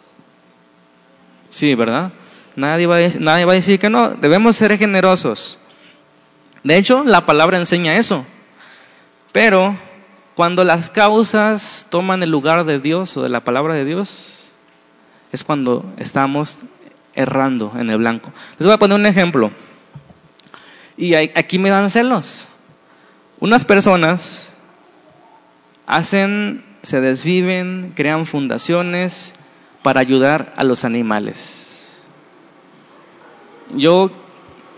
[1.49, 2.11] Sí, ¿verdad?
[2.55, 4.09] Nadie va, a decir, nadie va a decir que no.
[4.09, 5.59] Debemos ser generosos.
[6.63, 8.25] De hecho, la palabra enseña eso.
[9.31, 9.75] Pero
[10.37, 14.53] cuando las causas toman el lugar de Dios o de la palabra de Dios,
[15.31, 16.59] es cuando estamos
[17.15, 18.31] errando en el blanco.
[18.59, 19.49] Les voy a poner un ejemplo.
[20.95, 22.49] Y aquí me dan celos.
[23.39, 24.53] Unas personas
[25.87, 29.33] hacen, se desviven, crean fundaciones
[29.81, 31.99] para ayudar a los animales.
[33.75, 34.11] Yo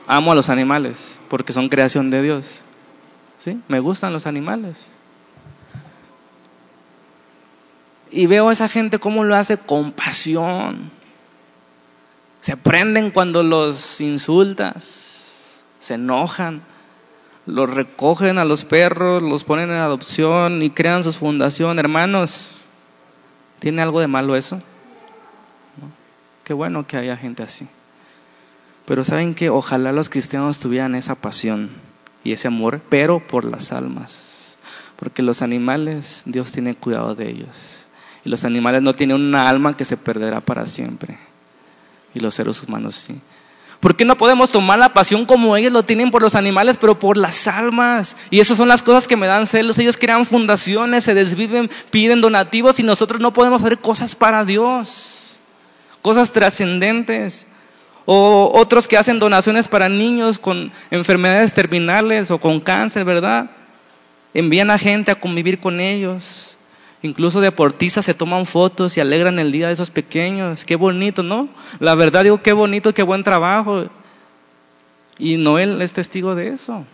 [0.08, 2.64] amo a los animales porque son creación de Dios.
[3.40, 3.60] ¿Sí?
[3.68, 4.94] Me gustan los animales.
[8.12, 10.92] Y veo a esa gente cómo lo hace con pasión.
[12.42, 16.62] Se prenden cuando los insultas, se enojan,
[17.46, 21.80] los recogen a los perros, los ponen en adopción y crean su fundación.
[21.80, 22.66] Hermanos,
[23.60, 24.60] ¿tiene algo de malo eso?
[26.44, 27.68] Qué bueno que haya gente así.
[28.86, 31.70] Pero saben que ojalá los cristianos tuvieran esa pasión
[32.24, 34.58] y ese amor, pero por las almas.
[34.96, 37.79] Porque los animales, Dios tiene cuidado de ellos.
[38.24, 41.18] Y los animales no tienen una alma que se perderá para siempre.
[42.14, 43.20] Y los seres humanos sí.
[43.80, 47.00] ¿Por qué no podemos tomar la pasión como ellos lo tienen por los animales, pero
[47.00, 48.18] por las almas?
[48.30, 49.80] Y esas son las cosas que me dan celos.
[49.80, 55.40] Ellos crean fundaciones, se desviven, piden donativos y nosotros no podemos hacer cosas para Dios.
[56.02, 57.48] Cosas trascendentes.
[58.06, 63.50] O otros que hacen donaciones para niños con enfermedades terminales o con cáncer, ¿verdad?
[64.34, 66.58] Envían a gente a convivir con ellos
[67.02, 70.66] Incluso deportistas se toman fotos y alegran el día de esos pequeños.
[70.66, 71.48] Qué bonito, ¿no?
[71.80, 73.86] La verdad digo, qué bonito, qué buen trabajo.
[75.18, 76.86] Y Noel es testigo de eso.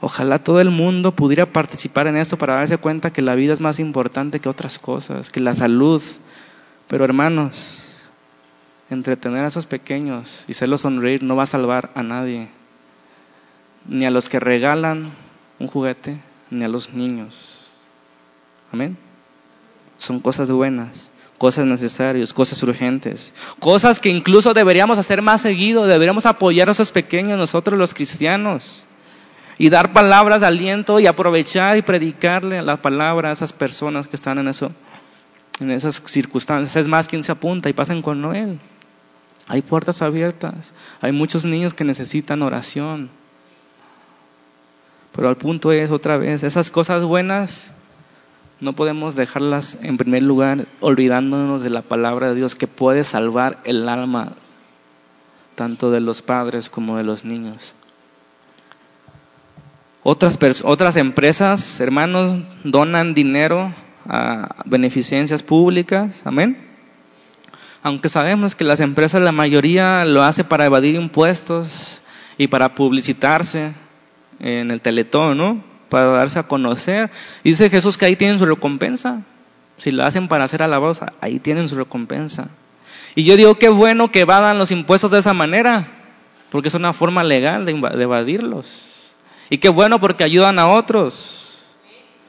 [0.00, 3.60] Ojalá todo el mundo pudiera participar en esto para darse cuenta que la vida es
[3.60, 6.02] más importante que otras cosas, que la salud.
[6.88, 8.10] Pero hermanos,
[8.90, 12.48] entretener a esos pequeños y hacerlos sonreír no va a salvar a nadie,
[13.88, 15.10] ni a los que regalan
[15.58, 17.63] un juguete, ni a los niños.
[18.74, 18.96] Amén.
[19.98, 26.26] Son cosas buenas, cosas necesarias, cosas urgentes, cosas que incluso deberíamos hacer más seguido, deberíamos
[26.26, 28.84] apoyar a esos pequeños nosotros los cristianos
[29.58, 34.16] y dar palabras de aliento y aprovechar y predicarle la palabra a esas personas que
[34.16, 34.72] están en eso,
[35.60, 36.74] en esas circunstancias.
[36.74, 38.58] Es más, quien se apunta y pasen con Noel.
[39.46, 43.08] Hay puertas abiertas, hay muchos niños que necesitan oración.
[45.14, 47.72] Pero al punto es otra vez, esas cosas buenas
[48.60, 53.60] no podemos dejarlas en primer lugar olvidándonos de la palabra de Dios que puede salvar
[53.64, 54.32] el alma
[55.54, 57.74] tanto de los padres como de los niños.
[60.02, 63.72] Otras, otras empresas, hermanos, donan dinero
[64.06, 66.58] a beneficencias públicas, amén.
[67.82, 72.02] Aunque sabemos que las empresas, la mayoría lo hace para evadir impuestos
[72.36, 73.72] y para publicitarse
[74.40, 75.73] en el teletón, ¿no?
[75.94, 77.08] Para darse a conocer.
[77.44, 79.22] Dice Jesús que ahí tienen su recompensa.
[79.76, 82.48] Si lo hacen para hacer alabados, ahí tienen su recompensa.
[83.14, 85.86] Y yo digo, qué bueno que evadan los impuestos de esa manera,
[86.50, 89.14] porque es una forma legal de evadirlos.
[89.50, 91.64] Y qué bueno porque ayudan a otros.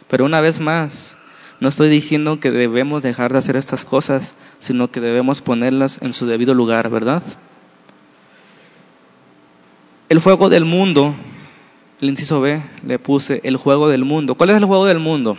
[0.09, 1.17] Pero una vez más,
[1.59, 6.13] no estoy diciendo que debemos dejar de hacer estas cosas, sino que debemos ponerlas en
[6.13, 7.23] su debido lugar, ¿verdad?
[10.07, 11.15] El fuego del mundo,
[12.01, 14.35] el inciso B, le puse el juego del mundo.
[14.35, 15.37] ¿Cuál es el juego del mundo?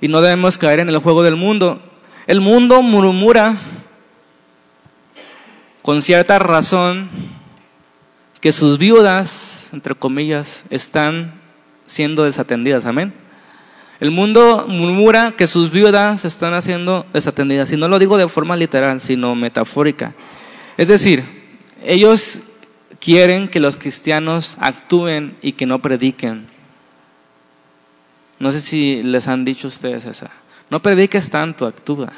[0.00, 1.80] Y no debemos caer en el juego del mundo.
[2.26, 3.56] El mundo murmura
[5.82, 7.08] con cierta razón
[8.40, 11.32] que sus viudas, entre comillas, están
[11.86, 12.84] siendo desatendidas.
[12.84, 13.14] Amén.
[14.00, 17.72] El mundo murmura que sus viudas están siendo desatendidas.
[17.72, 20.12] Y no lo digo de forma literal, sino metafórica.
[20.76, 21.24] Es decir,
[21.84, 22.40] ellos
[23.06, 26.48] quieren que los cristianos actúen y que no prediquen.
[28.40, 30.32] No sé si les han dicho ustedes esa.
[30.70, 32.12] No prediques tanto, actúa.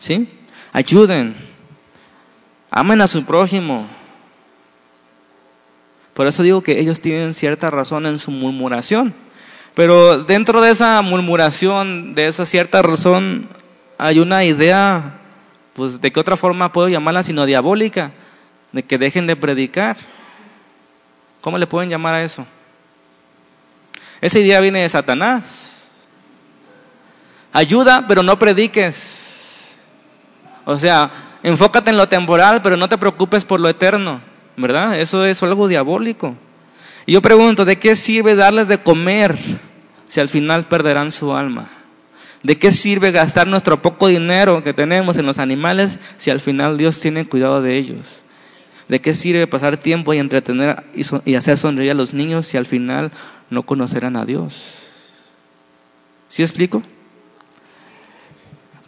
[0.00, 0.26] ¿Sí?
[0.72, 1.36] Ayuden.
[2.68, 3.86] Amen a su prójimo.
[6.14, 9.14] Por eso digo que ellos tienen cierta razón en su murmuración.
[9.74, 13.46] Pero dentro de esa murmuración, de esa cierta razón,
[13.98, 15.20] hay una idea,
[15.74, 18.14] pues de qué otra forma puedo llamarla sino diabólica,
[18.72, 19.96] de que dejen de predicar.
[21.40, 22.46] ¿Cómo le pueden llamar a eso?
[24.20, 25.92] Esa idea viene de Satanás.
[27.52, 29.80] Ayuda, pero no prediques.
[30.64, 31.10] O sea,
[31.42, 34.20] enfócate en lo temporal, pero no te preocupes por lo eterno.
[34.58, 35.00] ¿verdad?
[35.00, 36.34] Eso es algo diabólico.
[37.06, 39.38] Y yo pregunto, ¿de qué sirve darles de comer
[40.06, 41.68] si al final perderán su alma?
[42.42, 46.76] ¿De qué sirve gastar nuestro poco dinero que tenemos en los animales si al final
[46.76, 48.24] Dios tiene cuidado de ellos?
[48.88, 52.64] ¿De qué sirve pasar tiempo y entretener y, hacer sonreír a los niños si al
[52.64, 53.12] final
[53.50, 54.90] no conocerán a Dios?
[56.28, 56.82] ¿Sí explico?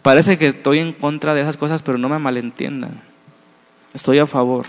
[0.01, 2.99] Parece que estoy en contra de esas cosas, pero no me malentiendan.
[3.93, 4.65] Estoy a favor.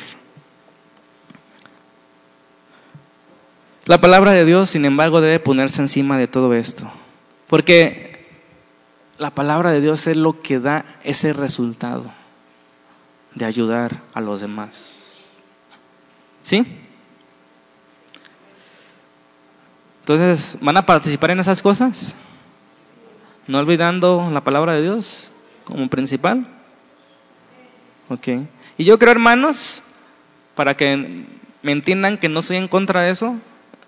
[3.87, 6.91] La palabra de Dios, sin embargo, debe ponerse encima de todo esto,
[7.49, 8.27] porque
[9.19, 12.13] la palabra de Dios es lo que da ese resultado
[13.35, 15.02] de ayudar a los demás.
[16.43, 16.67] ¿Sí?
[20.01, 22.17] Entonces, ¿van a participar en esas cosas?
[23.47, 25.31] No olvidando la palabra de Dios
[25.65, 26.47] como principal.
[28.09, 28.29] Ok.
[28.79, 29.83] Y yo creo, hermanos,
[30.55, 31.25] para que
[31.63, 33.37] me entiendan que no estoy en contra de eso,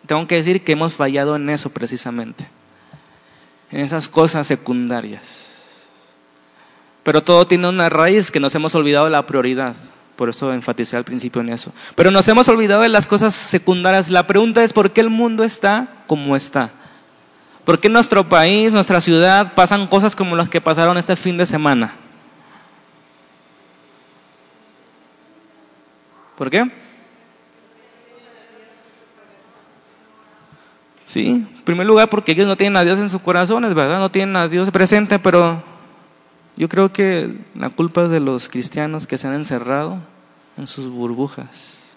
[0.07, 2.47] tengo que decir que hemos fallado en eso precisamente,
[3.71, 5.91] en esas cosas secundarias.
[7.03, 9.77] Pero todo tiene una raíz que nos hemos olvidado de la prioridad.
[10.17, 11.73] Por eso enfaticé al principio en eso.
[11.97, 14.11] Pero nos hemos olvidado de las cosas secundarias.
[14.11, 16.71] La pregunta es por qué el mundo está como está.
[17.65, 21.37] ¿Por qué en nuestro país, nuestra ciudad, pasan cosas como las que pasaron este fin
[21.37, 21.95] de semana?
[26.37, 26.71] ¿Por qué?
[31.07, 33.99] Sí, en primer lugar porque ellos no tienen a Dios en sus corazones, ¿verdad?
[33.99, 35.63] No tienen a Dios presente, pero
[36.57, 39.99] yo creo que la culpa es de los cristianos que se han encerrado
[40.57, 41.97] en sus burbujas.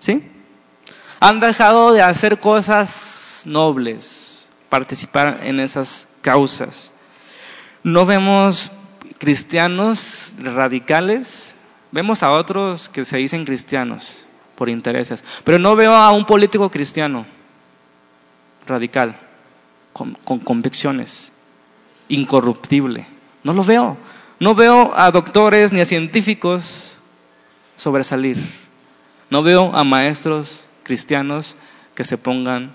[0.00, 0.28] ¿Sí?
[1.20, 6.92] Han dejado de hacer cosas nobles, participar en esas causas.
[7.82, 8.72] No vemos
[9.18, 11.54] cristianos radicales,
[11.92, 14.26] vemos a otros que se dicen cristianos
[14.56, 17.24] por intereses, pero no veo a un político cristiano
[18.66, 19.16] radical,
[19.92, 21.32] con, con convicciones,
[22.08, 23.13] incorruptible.
[23.44, 23.96] No lo veo.
[24.40, 26.98] No veo a doctores ni a científicos
[27.76, 28.38] sobresalir.
[29.30, 31.56] No veo a maestros cristianos
[31.94, 32.74] que se pongan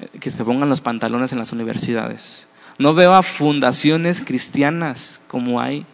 [0.00, 2.46] eh, que se pongan los pantalones en las universidades.
[2.78, 5.86] No veo a fundaciones cristianas como hay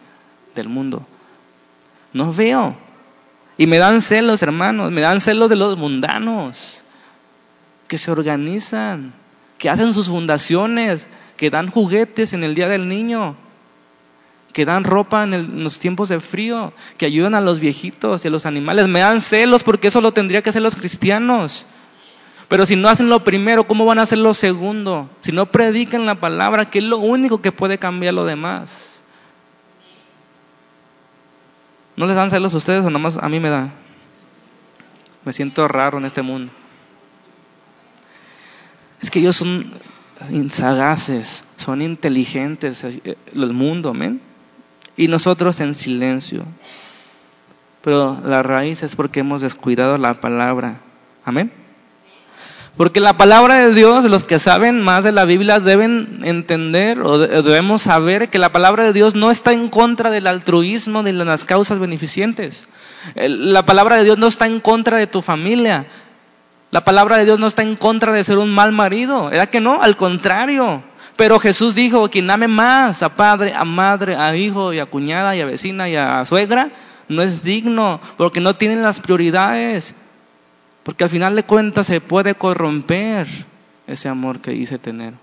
[0.53, 1.05] del mundo.
[2.11, 2.75] No veo.
[3.57, 6.83] Y me dan celos, hermanos, me dan celos de los mundanos
[7.87, 9.13] que se organizan,
[9.57, 11.07] que hacen sus fundaciones,
[11.37, 13.37] que dan juguetes en el Día del Niño,
[14.55, 18.31] que dan ropa en, los tiempos de frío, que ayudan a los viejitos y a
[18.31, 18.87] los animales.
[18.87, 21.65] Me dan celos porque eso lo tendría que hacer los cristianos.
[22.47, 25.09] Pero si no hacen lo primero, ¿cómo van a hacer lo segundo?
[25.19, 29.03] Si no predican la palabra, que es lo único que puede cambiar lo demás.
[31.97, 33.73] ¿No les dan celos a ustedes o nomás a mí me da?
[35.25, 36.49] Me siento raro en este mundo.
[39.01, 39.73] Es que ellos son
[40.49, 44.21] sagaces, son inteligentes, eh, el mundo, amén.
[44.97, 46.45] Y nosotros en silencio.
[47.81, 50.77] Pero la raíz es porque hemos descuidado la palabra.
[51.23, 51.51] Amén.
[52.77, 57.17] Porque la palabra de Dios, los que saben más de la Biblia deben entender o
[57.17, 61.25] debemos saber que la palabra de Dios no está en contra del altruismo ni de
[61.25, 62.67] las causas beneficientes.
[63.15, 65.85] La palabra de Dios no está en contra de tu familia.
[66.71, 69.31] La palabra de Dios no está en contra de ser un mal marido.
[69.31, 69.81] ¿Era que no?
[69.81, 70.83] Al contrario.
[71.15, 75.35] Pero Jesús dijo, quien ame más a padre, a madre, a hijo y a cuñada
[75.35, 76.71] y a vecina y a suegra,
[77.07, 79.93] no es digno porque no tienen las prioridades.
[80.83, 83.27] Porque al final de cuentas se puede corromper
[83.87, 85.13] ese amor que dice tener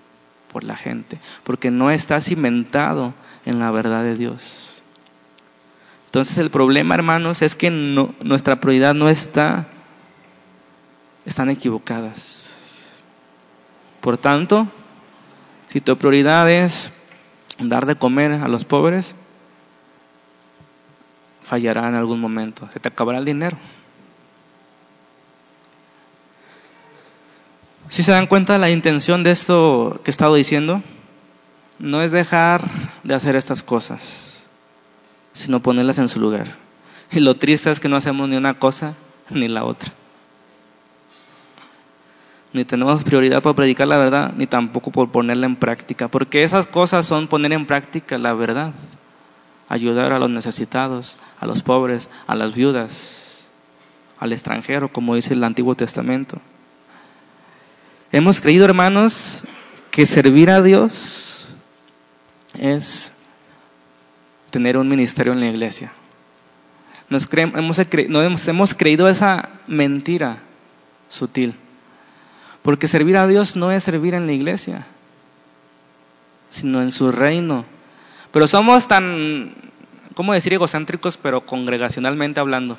[0.53, 3.15] por la gente, porque no está cimentado
[3.45, 4.83] en la verdad de Dios.
[6.07, 9.67] Entonces el problema, hermanos, es que nuestra prioridad no está,
[11.25, 12.51] están equivocadas.
[14.01, 14.69] Por tanto,
[15.73, 16.93] si tu prioridad es
[17.59, 19.17] dar de comer a los pobres,
[21.41, 23.57] fallará en algún momento, se te acabará el dinero.
[27.89, 30.83] Si se dan cuenta la intención de esto que he estado diciendo,
[31.79, 32.61] no es dejar
[33.03, 34.47] de hacer estas cosas,
[35.33, 36.49] sino ponerlas en su lugar.
[37.11, 38.95] Y lo triste es que no hacemos ni una cosa
[39.31, 39.91] ni la otra.
[42.53, 46.67] Ni tenemos prioridad para predicar la verdad, ni tampoco por ponerla en práctica, porque esas
[46.67, 48.75] cosas son poner en práctica la verdad,
[49.69, 53.51] ayudar a los necesitados, a los pobres, a las viudas,
[54.19, 56.39] al extranjero, como dice el Antiguo Testamento.
[58.13, 59.43] Hemos creído, hermanos,
[59.91, 61.47] que servir a Dios
[62.59, 63.13] es
[64.51, 65.93] tener un ministerio en la iglesia.
[67.09, 70.39] Nos hemos, hemos, hemos creído esa mentira
[71.09, 71.55] sutil.
[72.63, 74.87] Porque servir a Dios no es servir en la iglesia,
[76.51, 77.65] sino en su reino.
[78.31, 79.55] Pero somos tan,
[80.15, 82.79] ¿cómo decir egocéntricos, pero congregacionalmente hablando?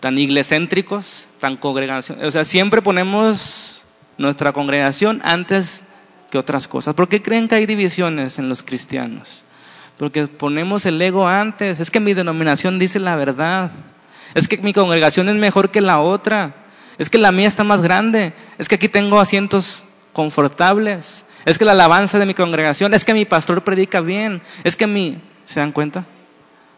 [0.00, 2.28] Tan iglescéntricos, tan congregacionales.
[2.28, 3.84] O sea, siempre ponemos
[4.18, 5.84] nuestra congregación antes
[6.30, 6.94] que otras cosas.
[6.94, 9.44] ¿Por qué creen que hay divisiones en los cristianos?
[9.98, 11.80] Porque ponemos el ego antes.
[11.80, 13.70] Es que mi denominación dice la verdad.
[14.34, 16.63] Es que mi congregación es mejor que la otra.
[16.98, 18.32] Es que la mía está más grande.
[18.58, 21.26] Es que aquí tengo asientos confortables.
[21.44, 22.94] Es que la alabanza de mi congregación.
[22.94, 24.42] Es que mi pastor predica bien.
[24.62, 25.18] Es que mi...
[25.44, 26.06] ¿Se dan cuenta?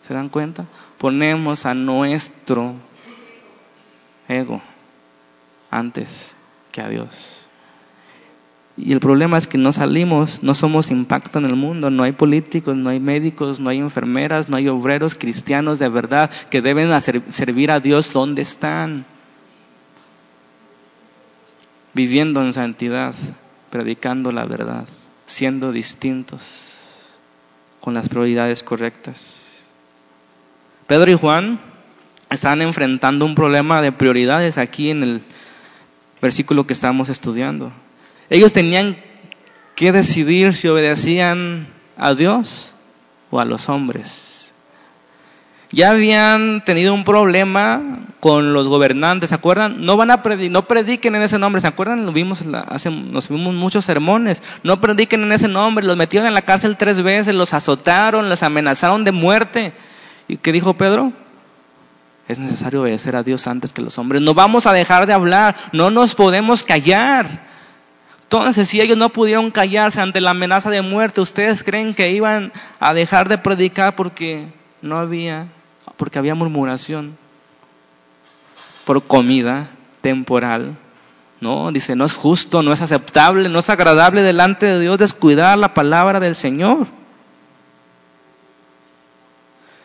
[0.07, 0.67] ¿Se dan cuenta?
[0.99, 2.75] Ponemos a nuestro
[4.29, 4.61] ego
[5.71, 6.37] antes
[6.83, 7.49] a Dios.
[8.77, 12.13] Y el problema es que no salimos, no somos impacto en el mundo, no hay
[12.13, 16.91] políticos, no hay médicos, no hay enfermeras, no hay obreros cristianos de verdad que deben
[17.01, 19.07] servir a Dios donde están,
[21.97, 23.15] viviendo en santidad,
[23.71, 24.87] predicando la verdad,
[25.25, 27.17] siendo distintos,
[27.81, 29.65] con las prioridades correctas.
[30.87, 31.59] Pedro y Juan
[32.29, 35.23] están enfrentando un problema de prioridades aquí en el
[36.21, 37.73] versículo que estamos estudiando.
[38.29, 38.99] Ellos tenían
[39.75, 42.75] que decidir si obedecían a Dios
[43.31, 44.36] o a los hombres.
[45.73, 49.85] Ya habían tenido un problema con los gobernantes, ¿se acuerdan?
[49.85, 52.07] No van a no prediquen en ese nombre, ¿se acuerdan?
[52.07, 54.43] Lo vimos hace, nos vimos muchos sermones.
[54.63, 58.43] No prediquen en ese nombre, los metieron en la cárcel tres veces, los azotaron, los
[58.43, 59.73] amenazaron de muerte.
[60.29, 61.13] ¿Y qué dijo Pedro?
[62.29, 64.23] Es necesario obedecer a Dios antes que los hombres.
[64.23, 67.45] No vamos a dejar de hablar, no nos podemos callar.
[68.23, 72.53] Entonces, si ellos no pudieron callarse ante la amenaza de muerte, ¿ustedes creen que iban
[72.81, 74.49] a dejar de predicar porque
[74.83, 75.47] no había,
[75.97, 77.17] porque había murmuración
[78.85, 79.69] por comida
[80.01, 80.77] temporal?
[81.41, 85.59] No, dice, no es justo, no es aceptable, no es agradable delante de Dios descuidar
[85.59, 86.87] la palabra del Señor.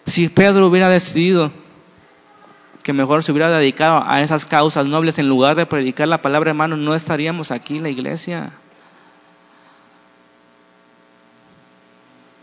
[0.05, 1.51] Si Pedro hubiera decidido
[2.84, 6.51] que mejor se hubiera dedicado a esas causas nobles en lugar de predicar la palabra,
[6.51, 8.53] hermano, no estaríamos aquí en la iglesia.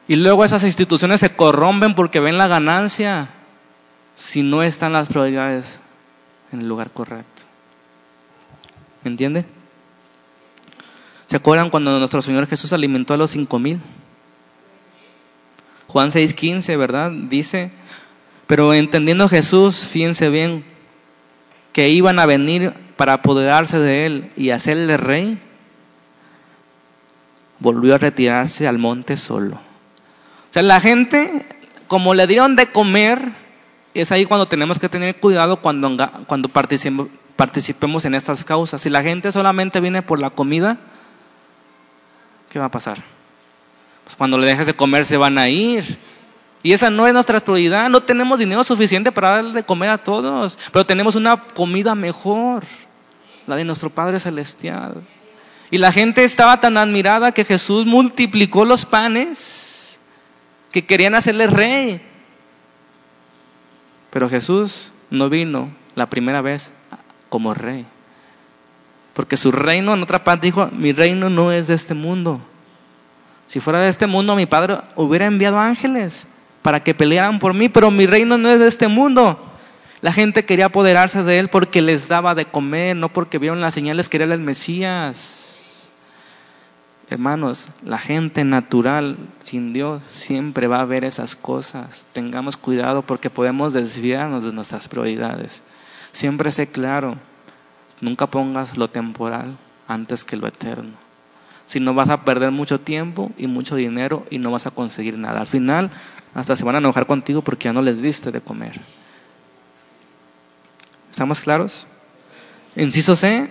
[0.07, 3.29] Y luego esas instituciones se corrompen porque ven la ganancia
[4.19, 5.81] si no están las prioridades
[6.53, 7.45] en el lugar correcto.
[9.05, 9.45] ¿Me entiende?
[11.29, 13.81] ¿Se acuerdan cuando nuestro Señor Jesús alimentó a los cinco mil?
[15.87, 17.13] Juan 6:15, ¿verdad?
[17.13, 17.71] Dice,
[18.49, 20.65] pero entendiendo Jesús, fíjense bien,
[21.73, 25.39] que iban a venir para apoderarse de él y hacerle rey,
[27.61, 29.55] volvió a retirarse al monte solo.
[29.55, 31.47] O sea, la gente,
[31.87, 33.48] como le dieron de comer,
[34.03, 35.97] es ahí cuando tenemos que tener cuidado cuando,
[36.27, 38.83] cuando participemos en estas causas.
[38.83, 40.79] Si la gente solamente viene por la comida,
[42.51, 42.99] ¿qué va a pasar?
[44.05, 45.99] Pues cuando le dejes de comer se van a ir.
[46.63, 47.89] Y esa no es nuestra prioridad.
[47.89, 52.65] No tenemos dinero suficiente para darle de comer a todos, pero tenemos una comida mejor,
[53.47, 55.03] la de nuestro Padre Celestial.
[55.71, 60.01] Y la gente estaba tan admirada que Jesús multiplicó los panes
[60.73, 62.01] que querían hacerle rey.
[64.11, 66.73] Pero Jesús no vino la primera vez
[67.29, 67.87] como rey.
[69.15, 72.41] Porque su reino, en otra parte dijo, mi reino no es de este mundo.
[73.47, 76.27] Si fuera de este mundo, mi padre hubiera enviado ángeles
[76.63, 79.45] para que pelearan por mí, pero mi reino no es de este mundo.
[80.01, 83.75] La gente quería apoderarse de él porque les daba de comer, no porque vieron las
[83.75, 85.48] señales que era el Mesías.
[87.11, 92.07] Hermanos, la gente natural sin Dios siempre va a ver esas cosas.
[92.13, 95.63] Tengamos cuidado porque podemos desviarnos de nuestras prioridades.
[96.13, 97.17] Siempre sé claro,
[98.01, 99.57] nunca pongas lo temporal
[99.87, 101.09] antes que lo eterno
[101.69, 105.19] si no vas a perder mucho tiempo y mucho dinero y no vas a conseguir
[105.19, 105.41] nada.
[105.41, 105.91] Al final,
[106.33, 108.81] hasta se van a enojar contigo porque ya no les diste de comer.
[111.11, 111.87] ¿Estamos claros?
[112.75, 113.51] Inciso C.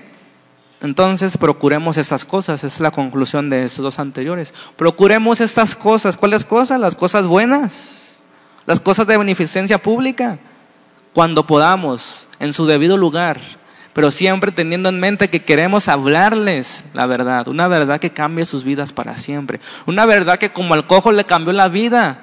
[0.82, 2.64] Entonces, procuremos estas cosas.
[2.64, 4.54] Es la conclusión de esos dos anteriores.
[4.76, 6.18] Procuremos estas cosas.
[6.18, 6.80] ¿Cuáles cosas?
[6.80, 8.24] Las cosas buenas.
[8.66, 10.40] Las cosas de beneficencia pública.
[11.14, 13.40] Cuando podamos, en su debido lugar
[13.98, 18.64] pero siempre teniendo en mente que queremos hablarles la verdad, una verdad que cambie sus
[18.64, 22.20] vidas para siempre, una verdad que como al cojo le cambió la vida,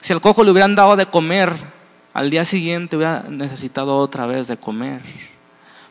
[0.00, 1.52] si al cojo le hubieran dado de comer,
[2.12, 5.00] al día siguiente hubiera necesitado otra vez de comer.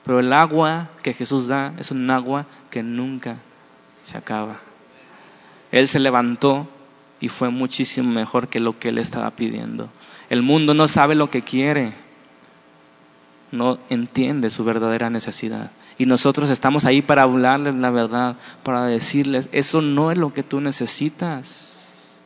[0.04, 3.38] Pero el agua que Jesús da es un agua que nunca
[4.04, 4.60] se acaba.
[5.72, 6.68] Él se levantó
[7.20, 9.90] y fue muchísimo mejor que lo que él estaba pidiendo.
[10.30, 11.94] El mundo no sabe lo que quiere
[13.54, 15.72] no entiende su verdadera necesidad.
[16.00, 20.42] Y nosotros estamos ahí para hablarles la verdad, para decirles, eso no es lo que
[20.42, 22.18] tú necesitas.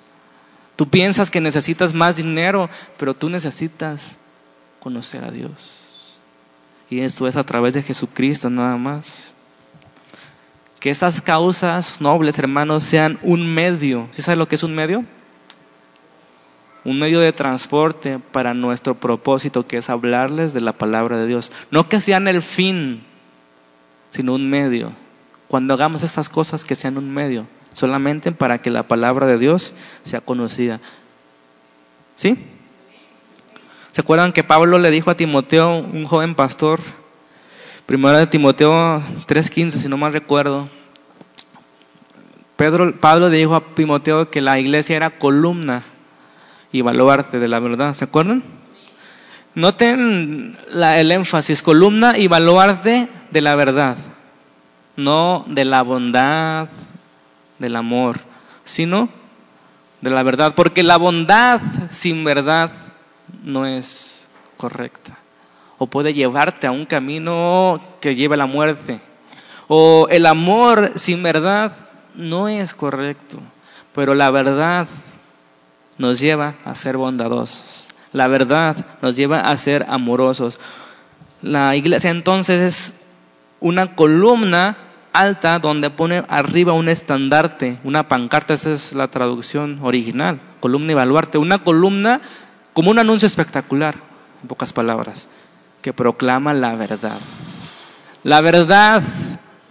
[0.77, 4.17] Tú piensas que necesitas más dinero, pero tú necesitas
[4.79, 5.86] conocer a Dios.
[6.89, 9.35] Y esto es a través de Jesucristo nada más.
[10.79, 14.07] Que esas causas nobles, hermanos, sean un medio.
[14.11, 15.03] ¿Sí sabes lo que es un medio?
[16.87, 21.51] un medio de transporte para nuestro propósito, que es hablarles de la palabra de Dios.
[21.69, 23.03] No que sean el fin,
[24.09, 24.93] sino un medio.
[25.49, 29.73] Cuando hagamos estas cosas, que sean un medio, solamente para que la palabra de Dios
[30.03, 30.79] sea conocida.
[32.15, 32.37] ¿Sí?
[33.97, 36.79] ¿Se acuerdan que Pablo le dijo a Timoteo, un joven pastor,
[37.87, 40.69] primero de Timoteo 3.15, si no mal recuerdo,
[42.57, 45.81] Pedro, Pablo le dijo a Timoteo que la iglesia era columna
[46.71, 47.95] y baluarte de la verdad.
[47.95, 48.43] ¿Se acuerdan?
[49.55, 53.97] Noten la, el énfasis, columna y baluarte de la verdad,
[54.95, 56.69] no de la bondad,
[57.57, 58.19] del amor,
[58.63, 59.09] sino
[60.01, 62.69] de la verdad, porque la bondad sin verdad
[63.43, 65.17] no es correcta,
[65.77, 68.99] o puede llevarte a un camino que lleve a la muerte,
[69.67, 71.73] o el amor sin verdad
[72.15, 73.39] no es correcto,
[73.93, 74.87] pero la verdad
[75.97, 77.87] nos lleva a ser bondadosos.
[78.13, 80.59] La verdad nos lleva a ser amorosos.
[81.41, 82.93] La iglesia entonces es
[83.59, 84.77] una columna
[85.13, 90.95] alta donde pone arriba un estandarte, una pancarta, esa es la traducción original, columna y
[90.95, 92.21] baluarte, una columna
[92.77, 93.95] como un anuncio espectacular,
[94.43, 95.29] en pocas palabras,
[95.81, 97.19] que proclama la verdad.
[98.21, 99.01] La verdad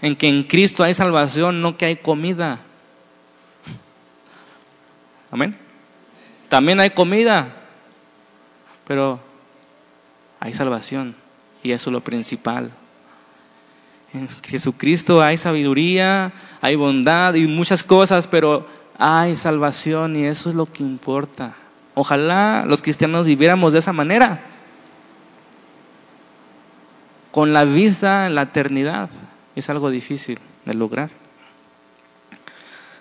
[0.03, 2.59] en que en Cristo hay salvación, no que hay comida.
[5.31, 5.57] Amén.
[6.49, 7.55] También hay comida,
[8.89, 9.21] pero
[10.41, 11.15] hay salvación
[11.63, 12.73] y eso es lo principal.
[14.15, 18.67] En Jesucristo hay sabiduría, hay bondad y muchas cosas, pero
[18.99, 21.55] hay salvación y eso es lo que importa.
[21.99, 24.43] Ojalá los cristianos viviéramos de esa manera,
[27.31, 29.09] con la vista en la eternidad.
[29.55, 31.09] Es algo difícil de lograr.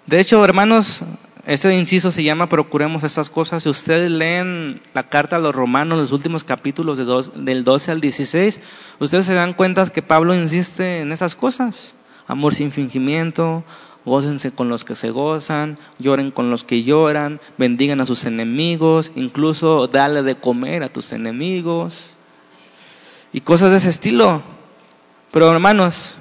[0.05, 1.01] De hecho, hermanos,
[1.45, 3.63] ese inciso se llama Procuremos estas cosas.
[3.63, 6.97] Si ustedes leen la carta a los romanos, los últimos capítulos
[7.35, 8.61] del 12 al 16,
[8.99, 11.95] ustedes se dan cuenta que Pablo insiste en esas cosas.
[12.27, 13.65] Amor sin fingimiento,
[14.05, 19.11] gócense con los que se gozan, lloren con los que lloran, bendigan a sus enemigos,
[19.15, 22.15] incluso dale de comer a tus enemigos
[23.33, 24.43] y cosas de ese estilo.
[25.31, 26.17] Pero hermanos,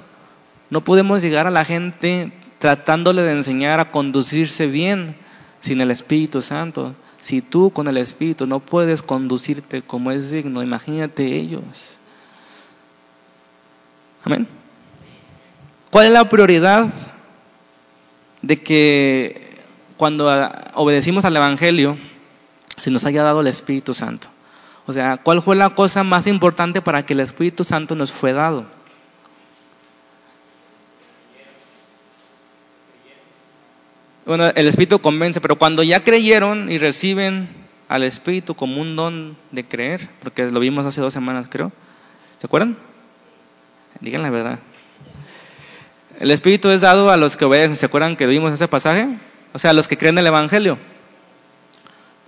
[0.69, 5.15] no podemos llegar a la gente tratándole de enseñar a conducirse bien
[5.61, 6.95] sin el Espíritu Santo.
[7.21, 11.99] Si tú con el Espíritu no puedes conducirte como es digno, imagínate ellos.
[14.23, 14.47] Amén.
[15.91, 16.89] ¿Cuál es la prioridad
[18.45, 19.41] de que
[19.97, 20.27] cuando
[20.75, 21.97] obedecimos al Evangelio
[22.77, 24.27] se nos haya dado el Espíritu Santo?
[24.85, 28.33] O sea, ¿cuál fue la cosa más importante para que el Espíritu Santo nos fue
[28.33, 28.67] dado?
[34.27, 37.49] Bueno, el Espíritu convence, pero cuando ya creyeron y reciben
[37.87, 41.71] al Espíritu como un don de creer, porque lo vimos hace dos semanas, creo,
[42.37, 42.77] ¿se acuerdan?
[44.01, 44.59] Digan la verdad.
[46.19, 49.17] El Espíritu es dado a los que obedecen, ¿se acuerdan que vimos ese pasaje?
[49.53, 50.77] O sea, a los que creen el Evangelio.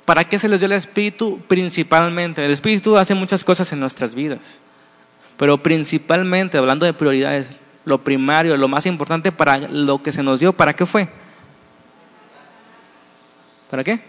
[0.06, 1.40] ¿Para qué se les dio el Espíritu?
[1.48, 4.62] Principalmente, el Espíritu hace muchas cosas en nuestras vidas,
[5.38, 7.52] pero principalmente, hablando de prioridades,
[7.86, 11.10] lo primario, lo más importante para lo que se nos dio, ¿para qué fue?
[13.70, 14.00] ¿Para qué?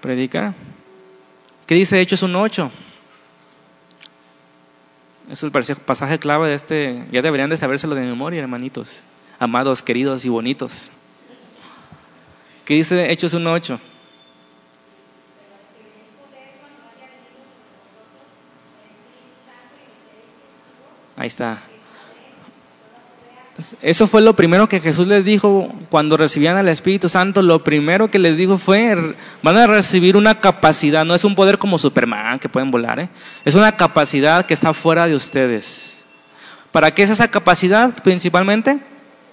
[0.00, 0.54] Predicar.
[1.66, 2.70] ¿Qué dice Hechos 1.8?
[5.30, 7.06] Es el pasaje clave de este.
[7.10, 9.02] Ya deberían de sabérselo de memoria, hermanitos.
[9.38, 10.90] Amados, queridos y bonitos.
[12.64, 13.78] ¿Qué dice Hechos 1.8?
[21.16, 21.62] Ahí está.
[23.82, 27.42] Eso fue lo primero que Jesús les dijo cuando recibían al Espíritu Santo.
[27.42, 31.58] Lo primero que les dijo fue, van a recibir una capacidad, no es un poder
[31.58, 33.08] como Superman que pueden volar, ¿eh?
[33.44, 36.06] es una capacidad que está fuera de ustedes.
[36.70, 38.80] ¿Para qué es esa capacidad principalmente?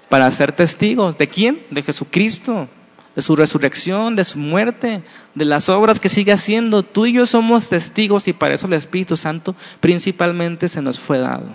[0.10, 1.18] Para ser testigos.
[1.18, 1.62] ¿De quién?
[1.70, 2.68] De Jesucristo,
[3.16, 5.02] de su resurrección, de su muerte,
[5.34, 6.84] de las obras que sigue haciendo.
[6.84, 11.20] Tú y yo somos testigos y para eso el Espíritu Santo principalmente se nos fue
[11.20, 11.48] dado.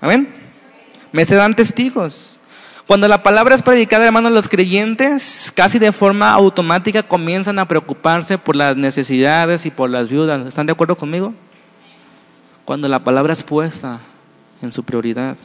[0.00, 0.45] Amén
[1.16, 2.38] me se dan testigos.
[2.86, 8.36] Cuando la palabra es predicada, hermanos, los creyentes casi de forma automática comienzan a preocuparse
[8.36, 10.46] por las necesidades y por las viudas.
[10.46, 11.32] ¿Están de acuerdo conmigo?
[12.66, 14.00] Cuando la palabra es puesta
[14.60, 15.38] en su prioridad.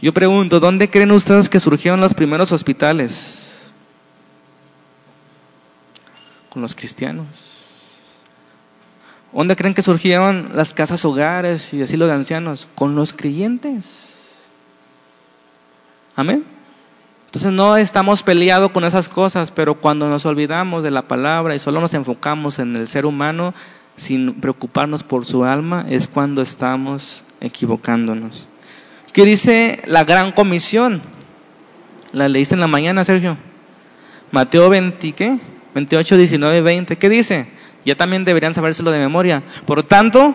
[0.00, 3.72] Yo pregunto, ¿dónde creen ustedes que surgieron los primeros hospitales?
[6.48, 7.56] Con los cristianos.
[9.32, 12.68] ¿Dónde creen que surgieron las casas hogares y asilo de ancianos?
[12.76, 14.09] Con los creyentes.
[16.16, 16.44] Amén.
[17.26, 21.60] Entonces no estamos peleados con esas cosas, pero cuando nos olvidamos de la palabra y
[21.60, 23.54] solo nos enfocamos en el ser humano
[23.94, 28.48] sin preocuparnos por su alma, es cuando estamos equivocándonos.
[29.12, 31.02] ¿Qué dice la gran comisión?
[32.12, 33.36] La leíste en la mañana, Sergio.
[34.32, 35.38] Mateo 20, ¿qué?
[35.74, 36.96] 28, 19, 20.
[36.96, 37.46] ¿Qué dice?
[37.84, 39.42] Ya también deberían sabérselo de memoria.
[39.66, 40.34] Por tanto,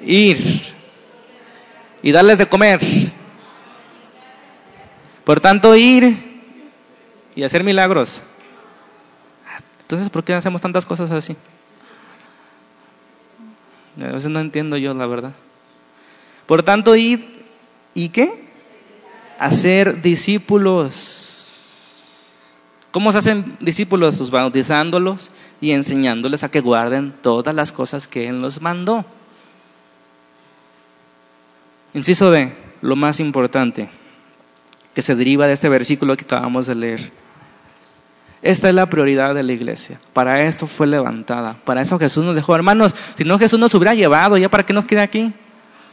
[0.00, 0.38] ir
[2.02, 2.80] y darles de comer
[5.26, 6.16] por tanto, ir
[7.34, 8.22] y hacer milagros.
[9.80, 11.36] Entonces, ¿por qué hacemos tantas cosas así?
[14.00, 15.32] A veces no entiendo yo, la verdad.
[16.46, 17.44] Por tanto, ir
[17.92, 18.40] y qué?
[19.40, 20.92] Hacer discípulos.
[22.92, 24.18] ¿Cómo se hacen discípulos?
[24.18, 29.04] Pues bautizándolos y enseñándoles a que guarden todas las cosas que Él nos mandó.
[31.94, 33.90] Inciso de lo más importante
[34.96, 37.12] que se deriva de este versículo que acabamos de leer.
[38.40, 39.98] Esta es la prioridad de la iglesia.
[40.14, 41.58] Para esto fue levantada.
[41.66, 42.54] Para eso Jesús nos dejó.
[42.54, 45.34] Hermanos, si no Jesús nos hubiera llevado, ¿ya para qué nos queda aquí?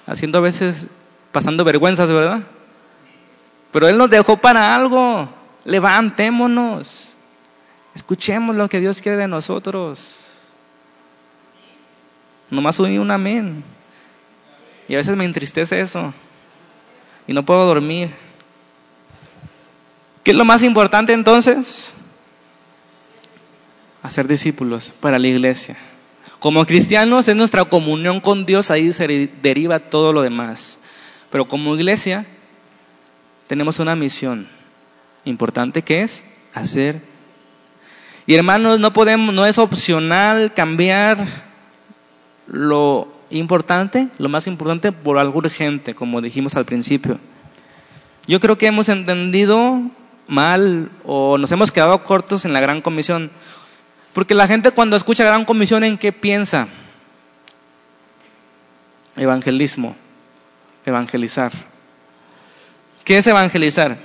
[0.08, 0.88] Haciendo a veces,
[1.34, 2.44] pasando vergüenzas, ¿verdad?
[3.74, 5.28] Pero Él nos dejó para algo.
[5.66, 7.18] Levantémonos.
[7.96, 10.46] Escuchemos lo que Dios quiere de nosotros.
[12.50, 13.66] Nomás un amén.
[14.88, 16.14] Y a veces me entristece eso.
[17.28, 18.33] y no puedo dormir.
[20.24, 21.96] ¿Qué es lo más importante entonces?
[24.02, 25.76] Hacer discípulos para la iglesia.
[26.40, 30.80] Como cristianos es nuestra comunión con Dios, ahí se deriva todo lo demás.
[31.30, 32.26] Pero como iglesia
[33.48, 34.48] tenemos una misión
[35.26, 37.02] importante que es hacer.
[38.26, 41.18] Y hermanos, no podemos, no es opcional cambiar
[42.48, 47.20] lo importante, lo más importante por algo urgente, como dijimos al principio.
[48.28, 49.82] Yo creo que hemos entendido
[50.28, 53.32] mal o nos hemos quedado cortos en la gran comisión.
[54.14, 56.68] Porque la gente cuando escucha gran comisión, ¿en qué piensa?
[59.16, 59.96] Evangelismo,
[60.86, 61.52] evangelizar.
[63.04, 63.98] ¿Qué es evangelizar?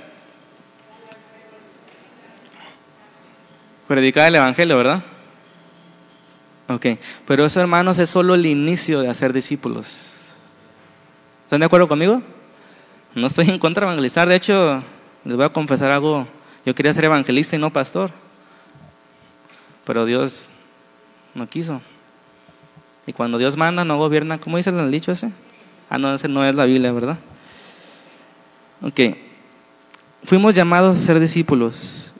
[3.87, 5.01] Predicar el Evangelio, ¿verdad?
[6.67, 6.85] Ok,
[7.25, 10.35] pero eso hermanos es solo el inicio de hacer discípulos.
[11.45, 12.21] ¿Están de acuerdo conmigo?
[13.15, 14.83] No estoy en contra de evangelizar, de hecho,
[15.25, 16.27] les voy a confesar algo,
[16.65, 18.11] yo quería ser evangelista y no pastor
[19.89, 20.51] pero Dios
[21.33, 21.81] no quiso.
[23.07, 24.39] Y cuando Dios manda, no gobierna.
[24.39, 25.31] ¿Cómo dice el dicho ese?
[25.89, 27.17] Ah, no, ese no es la Biblia, ¿verdad?
[28.83, 29.17] Ok.
[30.25, 32.13] Fuimos llamados a ser discípulos.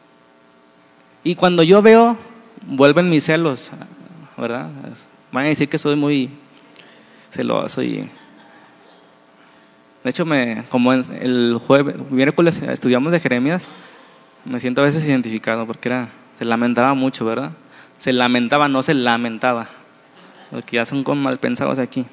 [1.23, 2.17] Y cuando yo veo,
[2.65, 3.69] vuelven mis celos,
[4.35, 4.71] ¿verdad?
[5.31, 6.31] Van a decir que soy muy
[7.29, 8.09] celoso y...
[10.03, 13.67] De hecho, me, como el jueves, miércoles estudiamos de Jeremías,
[14.45, 17.51] me siento a veces identificado porque era se lamentaba mucho, ¿verdad?
[17.97, 19.67] Se lamentaba, no se lamentaba.
[20.51, 22.05] Porque ya son como mal pensados aquí.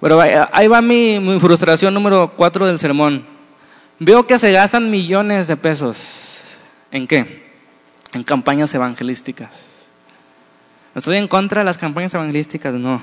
[0.00, 3.24] Pero ahí va mi, mi frustración número cuatro del sermón.
[3.98, 6.58] Veo que se gastan millones de pesos.
[6.92, 7.50] ¿En qué?
[8.14, 9.90] En campañas evangelísticas.
[10.94, 12.72] ¿Estoy en contra de las campañas evangelísticas?
[12.74, 13.02] No.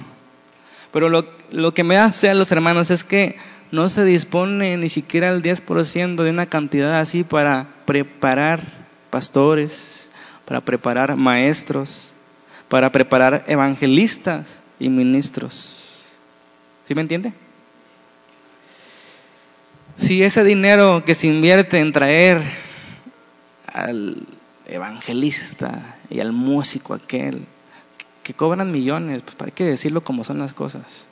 [0.92, 3.38] Pero lo, que me hace a los hermanos es que
[3.72, 8.62] no se dispone ni siquiera el 10% de una cantidad así para preparar
[9.10, 10.10] pastores,
[10.46, 12.14] para preparar maestros,
[12.70, 16.18] para preparar evangelistas y ministros.
[16.86, 17.34] ¿Sí me entiende?
[19.98, 22.42] Si ese dinero que se invierte en traer
[23.74, 24.26] al
[24.68, 27.46] evangelista y al músico aquel,
[28.28, 31.08] que cobran millones, pues para qué decirlo como son las cosas.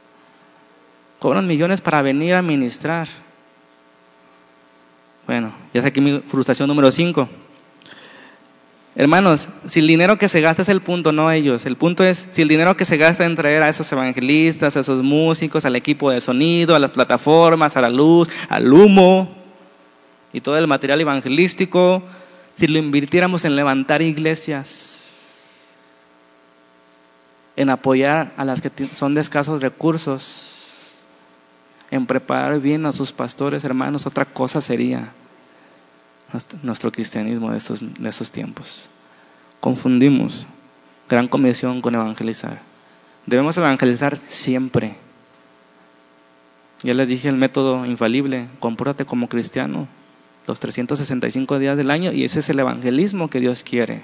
[1.20, 3.08] Cobran millones para venir a ministrar.
[5.26, 7.30] Bueno, ya sé aquí mi frustración número 5.
[8.98, 11.66] Hermanos, si el dinero que se gasta es el punto, no ellos.
[11.66, 14.82] El punto es si el dinero que se gasta en traer a esos evangelistas, a
[14.82, 19.34] esos músicos, al equipo de sonido, a las plataformas, a la luz, al humo
[20.34, 22.04] y todo el material evangelístico,
[22.56, 25.05] si lo invirtiéramos en levantar iglesias,
[27.56, 30.98] en apoyar a las que son de escasos recursos,
[31.92, 35.12] en preparar bien a sus pastores, hermanos, otra cosa sería
[36.64, 38.90] nuestro cristianismo de esos, de tiempos.
[39.60, 40.48] Confundimos
[41.08, 42.62] gran comisión con evangelizar.
[43.26, 44.96] Debemos evangelizar siempre.
[46.84, 49.88] Ya les dije el método infalible, compórtate como cristiano
[50.46, 54.04] los 365 días del año y ese es el evangelismo que Dios quiere.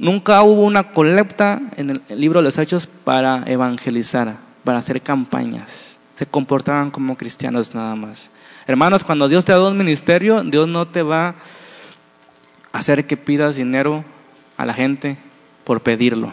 [0.00, 5.98] Nunca hubo una colecta en el libro de los Hechos para evangelizar, para hacer campañas.
[6.14, 8.30] Se comportaban como cristianos nada más.
[8.66, 11.34] Hermanos, cuando Dios te da un ministerio, Dios no te va a
[12.72, 14.02] hacer que pidas dinero
[14.56, 15.18] a la gente
[15.64, 16.32] por pedirlo.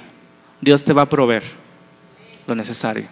[0.62, 1.44] Dios te va a proveer
[2.48, 3.08] lo necesario.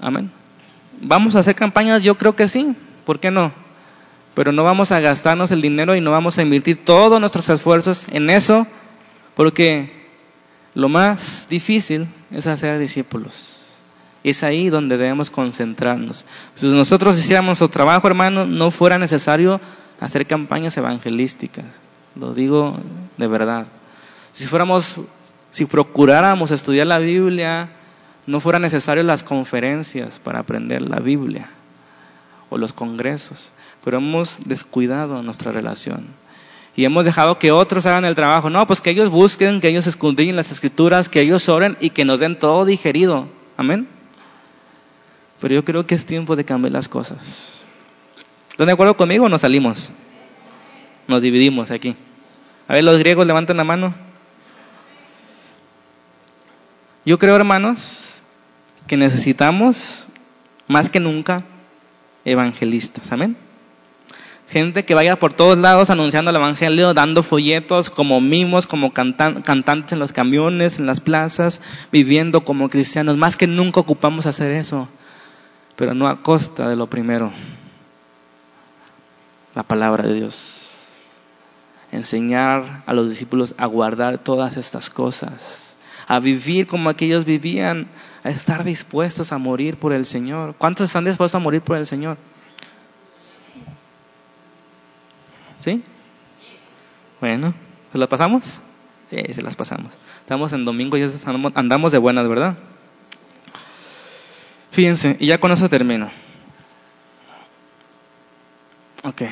[0.00, 0.32] Amén.
[1.00, 2.02] ¿Vamos a hacer campañas?
[2.02, 2.74] Yo creo que sí.
[3.04, 3.52] ¿Por qué no?
[4.34, 8.06] Pero no vamos a gastarnos el dinero y no vamos a invertir todos nuestros esfuerzos
[8.10, 8.66] en eso,
[9.34, 9.90] porque
[10.74, 13.60] lo más difícil es hacer discípulos.
[14.24, 16.24] Es ahí donde debemos concentrarnos.
[16.54, 19.60] Si nosotros hiciéramos nuestro trabajo, hermano, no fuera necesario
[20.00, 21.66] hacer campañas evangelísticas.
[22.16, 22.76] Lo digo
[23.16, 23.68] de verdad.
[24.32, 24.96] Si fuéramos,
[25.50, 27.68] si procuráramos estudiar la Biblia,
[28.26, 31.50] no fuera necesario las conferencias para aprender la Biblia
[32.50, 33.52] o los congresos
[33.84, 36.06] pero hemos descuidado nuestra relación.
[36.74, 38.48] Y hemos dejado que otros hagan el trabajo.
[38.48, 42.04] No, pues que ellos busquen, que ellos escudriñen las escrituras, que ellos oren y que
[42.04, 43.28] nos den todo digerido.
[43.58, 43.86] Amén.
[45.38, 47.62] Pero yo creo que es tiempo de cambiar las cosas.
[48.50, 49.90] ¿Están de acuerdo conmigo o nos salimos?
[51.06, 51.94] Nos dividimos aquí.
[52.66, 53.94] A ver, los griegos levanten la mano.
[57.04, 58.22] Yo creo, hermanos,
[58.86, 60.08] que necesitamos
[60.66, 61.44] más que nunca
[62.24, 63.12] evangelistas.
[63.12, 63.36] Amén.
[64.48, 69.92] Gente que vaya por todos lados anunciando el Evangelio, dando folletos como mimos, como cantantes
[69.92, 73.16] en los camiones, en las plazas, viviendo como cristianos.
[73.16, 74.88] Más que nunca ocupamos hacer eso,
[75.76, 77.32] pero no a costa de lo primero,
[79.54, 80.60] la palabra de Dios.
[81.90, 85.76] Enseñar a los discípulos a guardar todas estas cosas,
[86.06, 87.88] a vivir como aquellos vivían,
[88.24, 90.54] a estar dispuestos a morir por el Señor.
[90.58, 92.18] ¿Cuántos están dispuestos a morir por el Señor?
[95.64, 95.82] ¿Sí?
[97.20, 97.54] Bueno,
[97.90, 98.60] ¿se las pasamos?
[99.08, 99.94] Sí, se las pasamos.
[100.20, 101.10] Estamos en domingo y
[101.54, 102.54] andamos de buenas, ¿verdad?
[104.72, 106.10] Fíjense, y ya con eso termino.
[109.04, 109.22] Ok.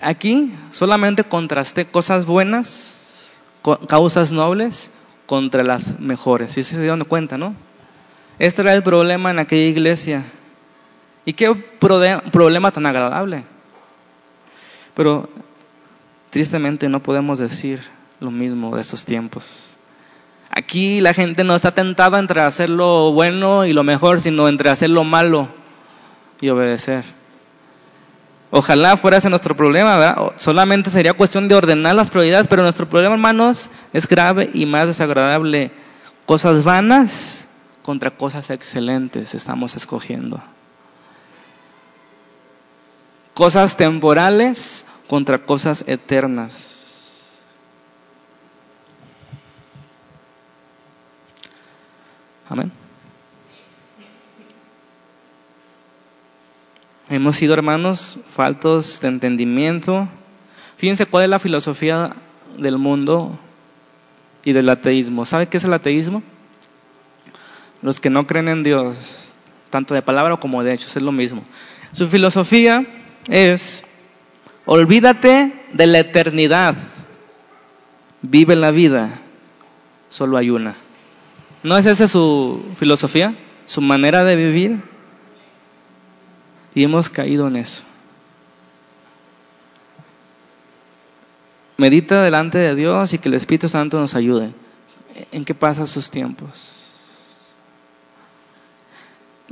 [0.00, 3.34] Aquí solamente contrasté cosas buenas,
[3.88, 4.90] causas nobles,
[5.26, 6.52] contra las mejores.
[6.52, 7.54] ¿Sí se dieron cuenta, no?
[8.38, 10.24] Este era el problema en aquella iglesia.
[11.26, 13.44] ¿Y qué problema tan agradable?
[14.96, 15.28] Pero
[16.30, 17.82] tristemente no podemos decir
[18.18, 19.76] lo mismo de esos tiempos.
[20.50, 24.70] Aquí la gente no está tentada entre hacer lo bueno y lo mejor, sino entre
[24.70, 25.48] hacer lo malo
[26.40, 27.04] y obedecer.
[28.50, 30.32] Ojalá fuera ese nuestro problema, ¿verdad?
[30.36, 34.86] Solamente sería cuestión de ordenar las prioridades, pero nuestro problema, hermanos, es grave y más
[34.86, 35.72] desagradable.
[36.24, 37.48] Cosas vanas
[37.82, 40.42] contra cosas excelentes estamos escogiendo
[43.36, 47.42] cosas temporales contra cosas eternas.
[52.48, 52.72] Amén.
[57.10, 60.08] Hemos sido hermanos faltos de entendimiento.
[60.78, 62.16] Fíjense cuál es la filosofía
[62.56, 63.38] del mundo
[64.44, 65.26] y del ateísmo.
[65.26, 66.22] ¿Sabe qué es el ateísmo?
[67.82, 69.30] Los que no creen en Dios,
[69.68, 71.44] tanto de palabra como de hechos, es lo mismo.
[71.92, 72.86] Su filosofía
[73.28, 73.86] es,
[74.64, 76.76] olvídate de la eternidad,
[78.22, 79.20] vive la vida,
[80.08, 80.76] solo hay una.
[81.62, 84.80] ¿No es esa su filosofía, su manera de vivir?
[86.74, 87.84] Y hemos caído en eso.
[91.78, 94.50] Medita delante de Dios y que el Espíritu Santo nos ayude.
[95.32, 96.86] ¿En qué pasan sus tiempos?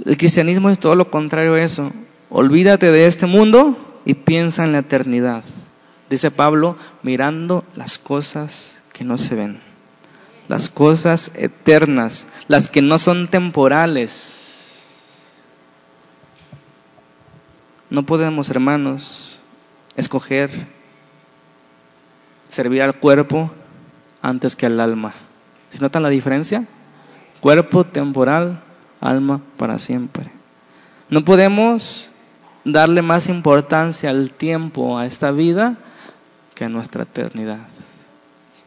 [0.05, 1.93] El cristianismo es todo lo contrario a eso.
[2.31, 5.45] Olvídate de este mundo y piensa en la eternidad.
[6.11, 9.61] Dice Pablo, mirando las cosas que no se ven,
[10.49, 15.41] las cosas eternas, las que no son temporales.
[17.91, 19.41] No podemos, hermanos,
[19.97, 20.51] escoger
[22.49, 23.51] servir al cuerpo
[24.22, 25.12] antes que al alma.
[25.70, 26.64] ¿Se notan la diferencia?
[27.41, 28.61] Cuerpo temporal,
[29.01, 30.31] alma para siempre.
[31.11, 32.09] No podemos
[32.65, 35.77] darle más importancia al tiempo, a esta vida,
[36.55, 37.61] que a nuestra eternidad.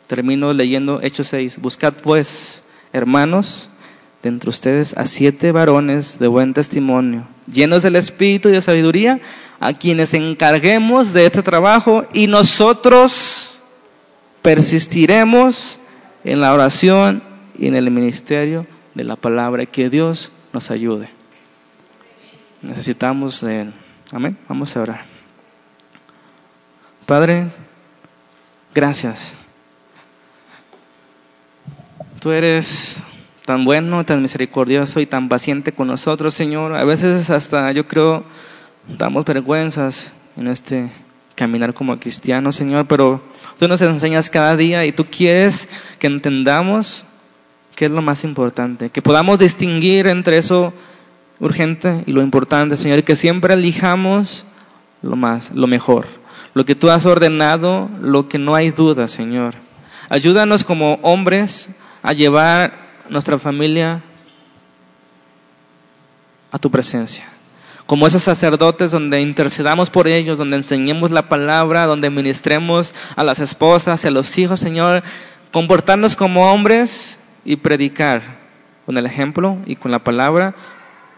[0.08, 1.60] Termino leyendo Hechos 6.
[1.60, 3.70] Buscad pues, hermanos,
[4.24, 9.20] de entre ustedes a siete varones de buen testimonio, llenos del espíritu y de sabiduría,
[9.60, 13.62] a quienes encarguemos de este trabajo y nosotros
[14.42, 15.80] persistiremos
[16.24, 17.24] en la oración
[17.58, 19.66] y en el ministerio de la palabra.
[19.66, 21.10] Que Dios nos ayude.
[22.62, 23.74] Necesitamos de Él.
[24.12, 24.38] Amén.
[24.48, 25.06] Vamos a orar.
[27.06, 27.48] Padre,
[28.74, 29.36] gracias.
[32.20, 33.04] Tú eres
[33.46, 36.74] tan bueno, tan misericordioso y tan paciente con nosotros, Señor.
[36.74, 38.24] A veces hasta yo creo
[38.88, 40.90] damos vergüenzas en este
[41.36, 43.22] caminar como cristianos, Señor, pero
[43.60, 47.06] tú nos enseñas cada día y tú quieres que entendamos
[47.76, 50.74] qué es lo más importante, que podamos distinguir entre eso
[51.40, 54.46] urgente y lo importante, Señor, que siempre elijamos
[55.02, 56.08] lo más, lo mejor,
[56.54, 59.56] lo que tú has ordenado, lo que no hay duda, Señor.
[60.10, 61.70] Ayúdanos como hombres
[62.02, 62.74] a llevar
[63.10, 64.02] nuestra familia
[66.52, 67.26] a tu presencia.
[67.86, 73.40] Como esos sacerdotes donde intercedamos por ellos, donde enseñemos la palabra, donde ministremos a las
[73.40, 75.04] esposas y a los hijos, Señor,
[75.54, 78.22] comportarnos como hombres y predicar
[78.86, 80.54] con el ejemplo y con la palabra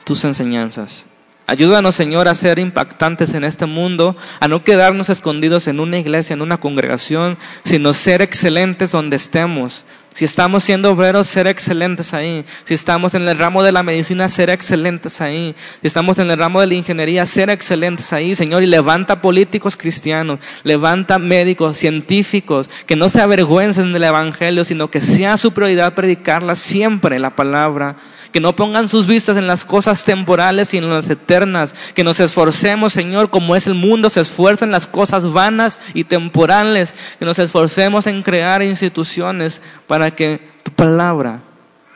[0.04, 1.06] tus enseñanzas.
[1.50, 6.36] Ayúdanos, Señor, a ser impactantes en este mundo, a no quedarnos escondidos en una iglesia,
[6.36, 9.84] en una congregación, sino ser excelentes donde estemos.
[10.14, 12.46] Si estamos siendo obreros, ser excelentes ahí.
[12.66, 15.56] Si estamos en el ramo de la medicina, ser excelentes ahí.
[15.82, 18.62] Si estamos en el ramo de la ingeniería, ser excelentes ahí, Señor.
[18.62, 25.02] Y levanta políticos cristianos, levanta médicos, científicos, que no se avergüencen del Evangelio, sino que
[25.02, 27.96] sea su prioridad predicarla siempre la palabra
[28.32, 32.20] que no pongan sus vistas en las cosas temporales y en las eternas, que nos
[32.20, 37.26] esforcemos, Señor, como es el mundo, se esfuerza en las cosas vanas y temporales, que
[37.26, 41.42] nos esforcemos en crear instituciones para que tu palabra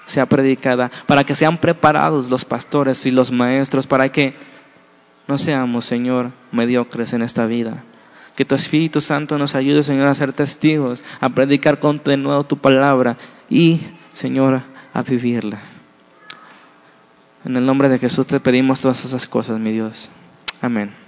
[0.05, 4.35] sea predicada, para que sean preparados los pastores y los maestros, para que
[5.27, 7.83] no seamos, Señor, mediocres en esta vida.
[8.35, 12.43] Que tu Espíritu Santo nos ayude, Señor, a ser testigos, a predicar con de nuevo
[12.43, 13.15] tu palabra
[13.49, 13.81] y,
[14.13, 14.63] Señor,
[14.93, 15.72] a vivirla.
[17.45, 20.09] En el nombre de Jesús te pedimos todas esas cosas, mi Dios.
[20.61, 21.02] Amén.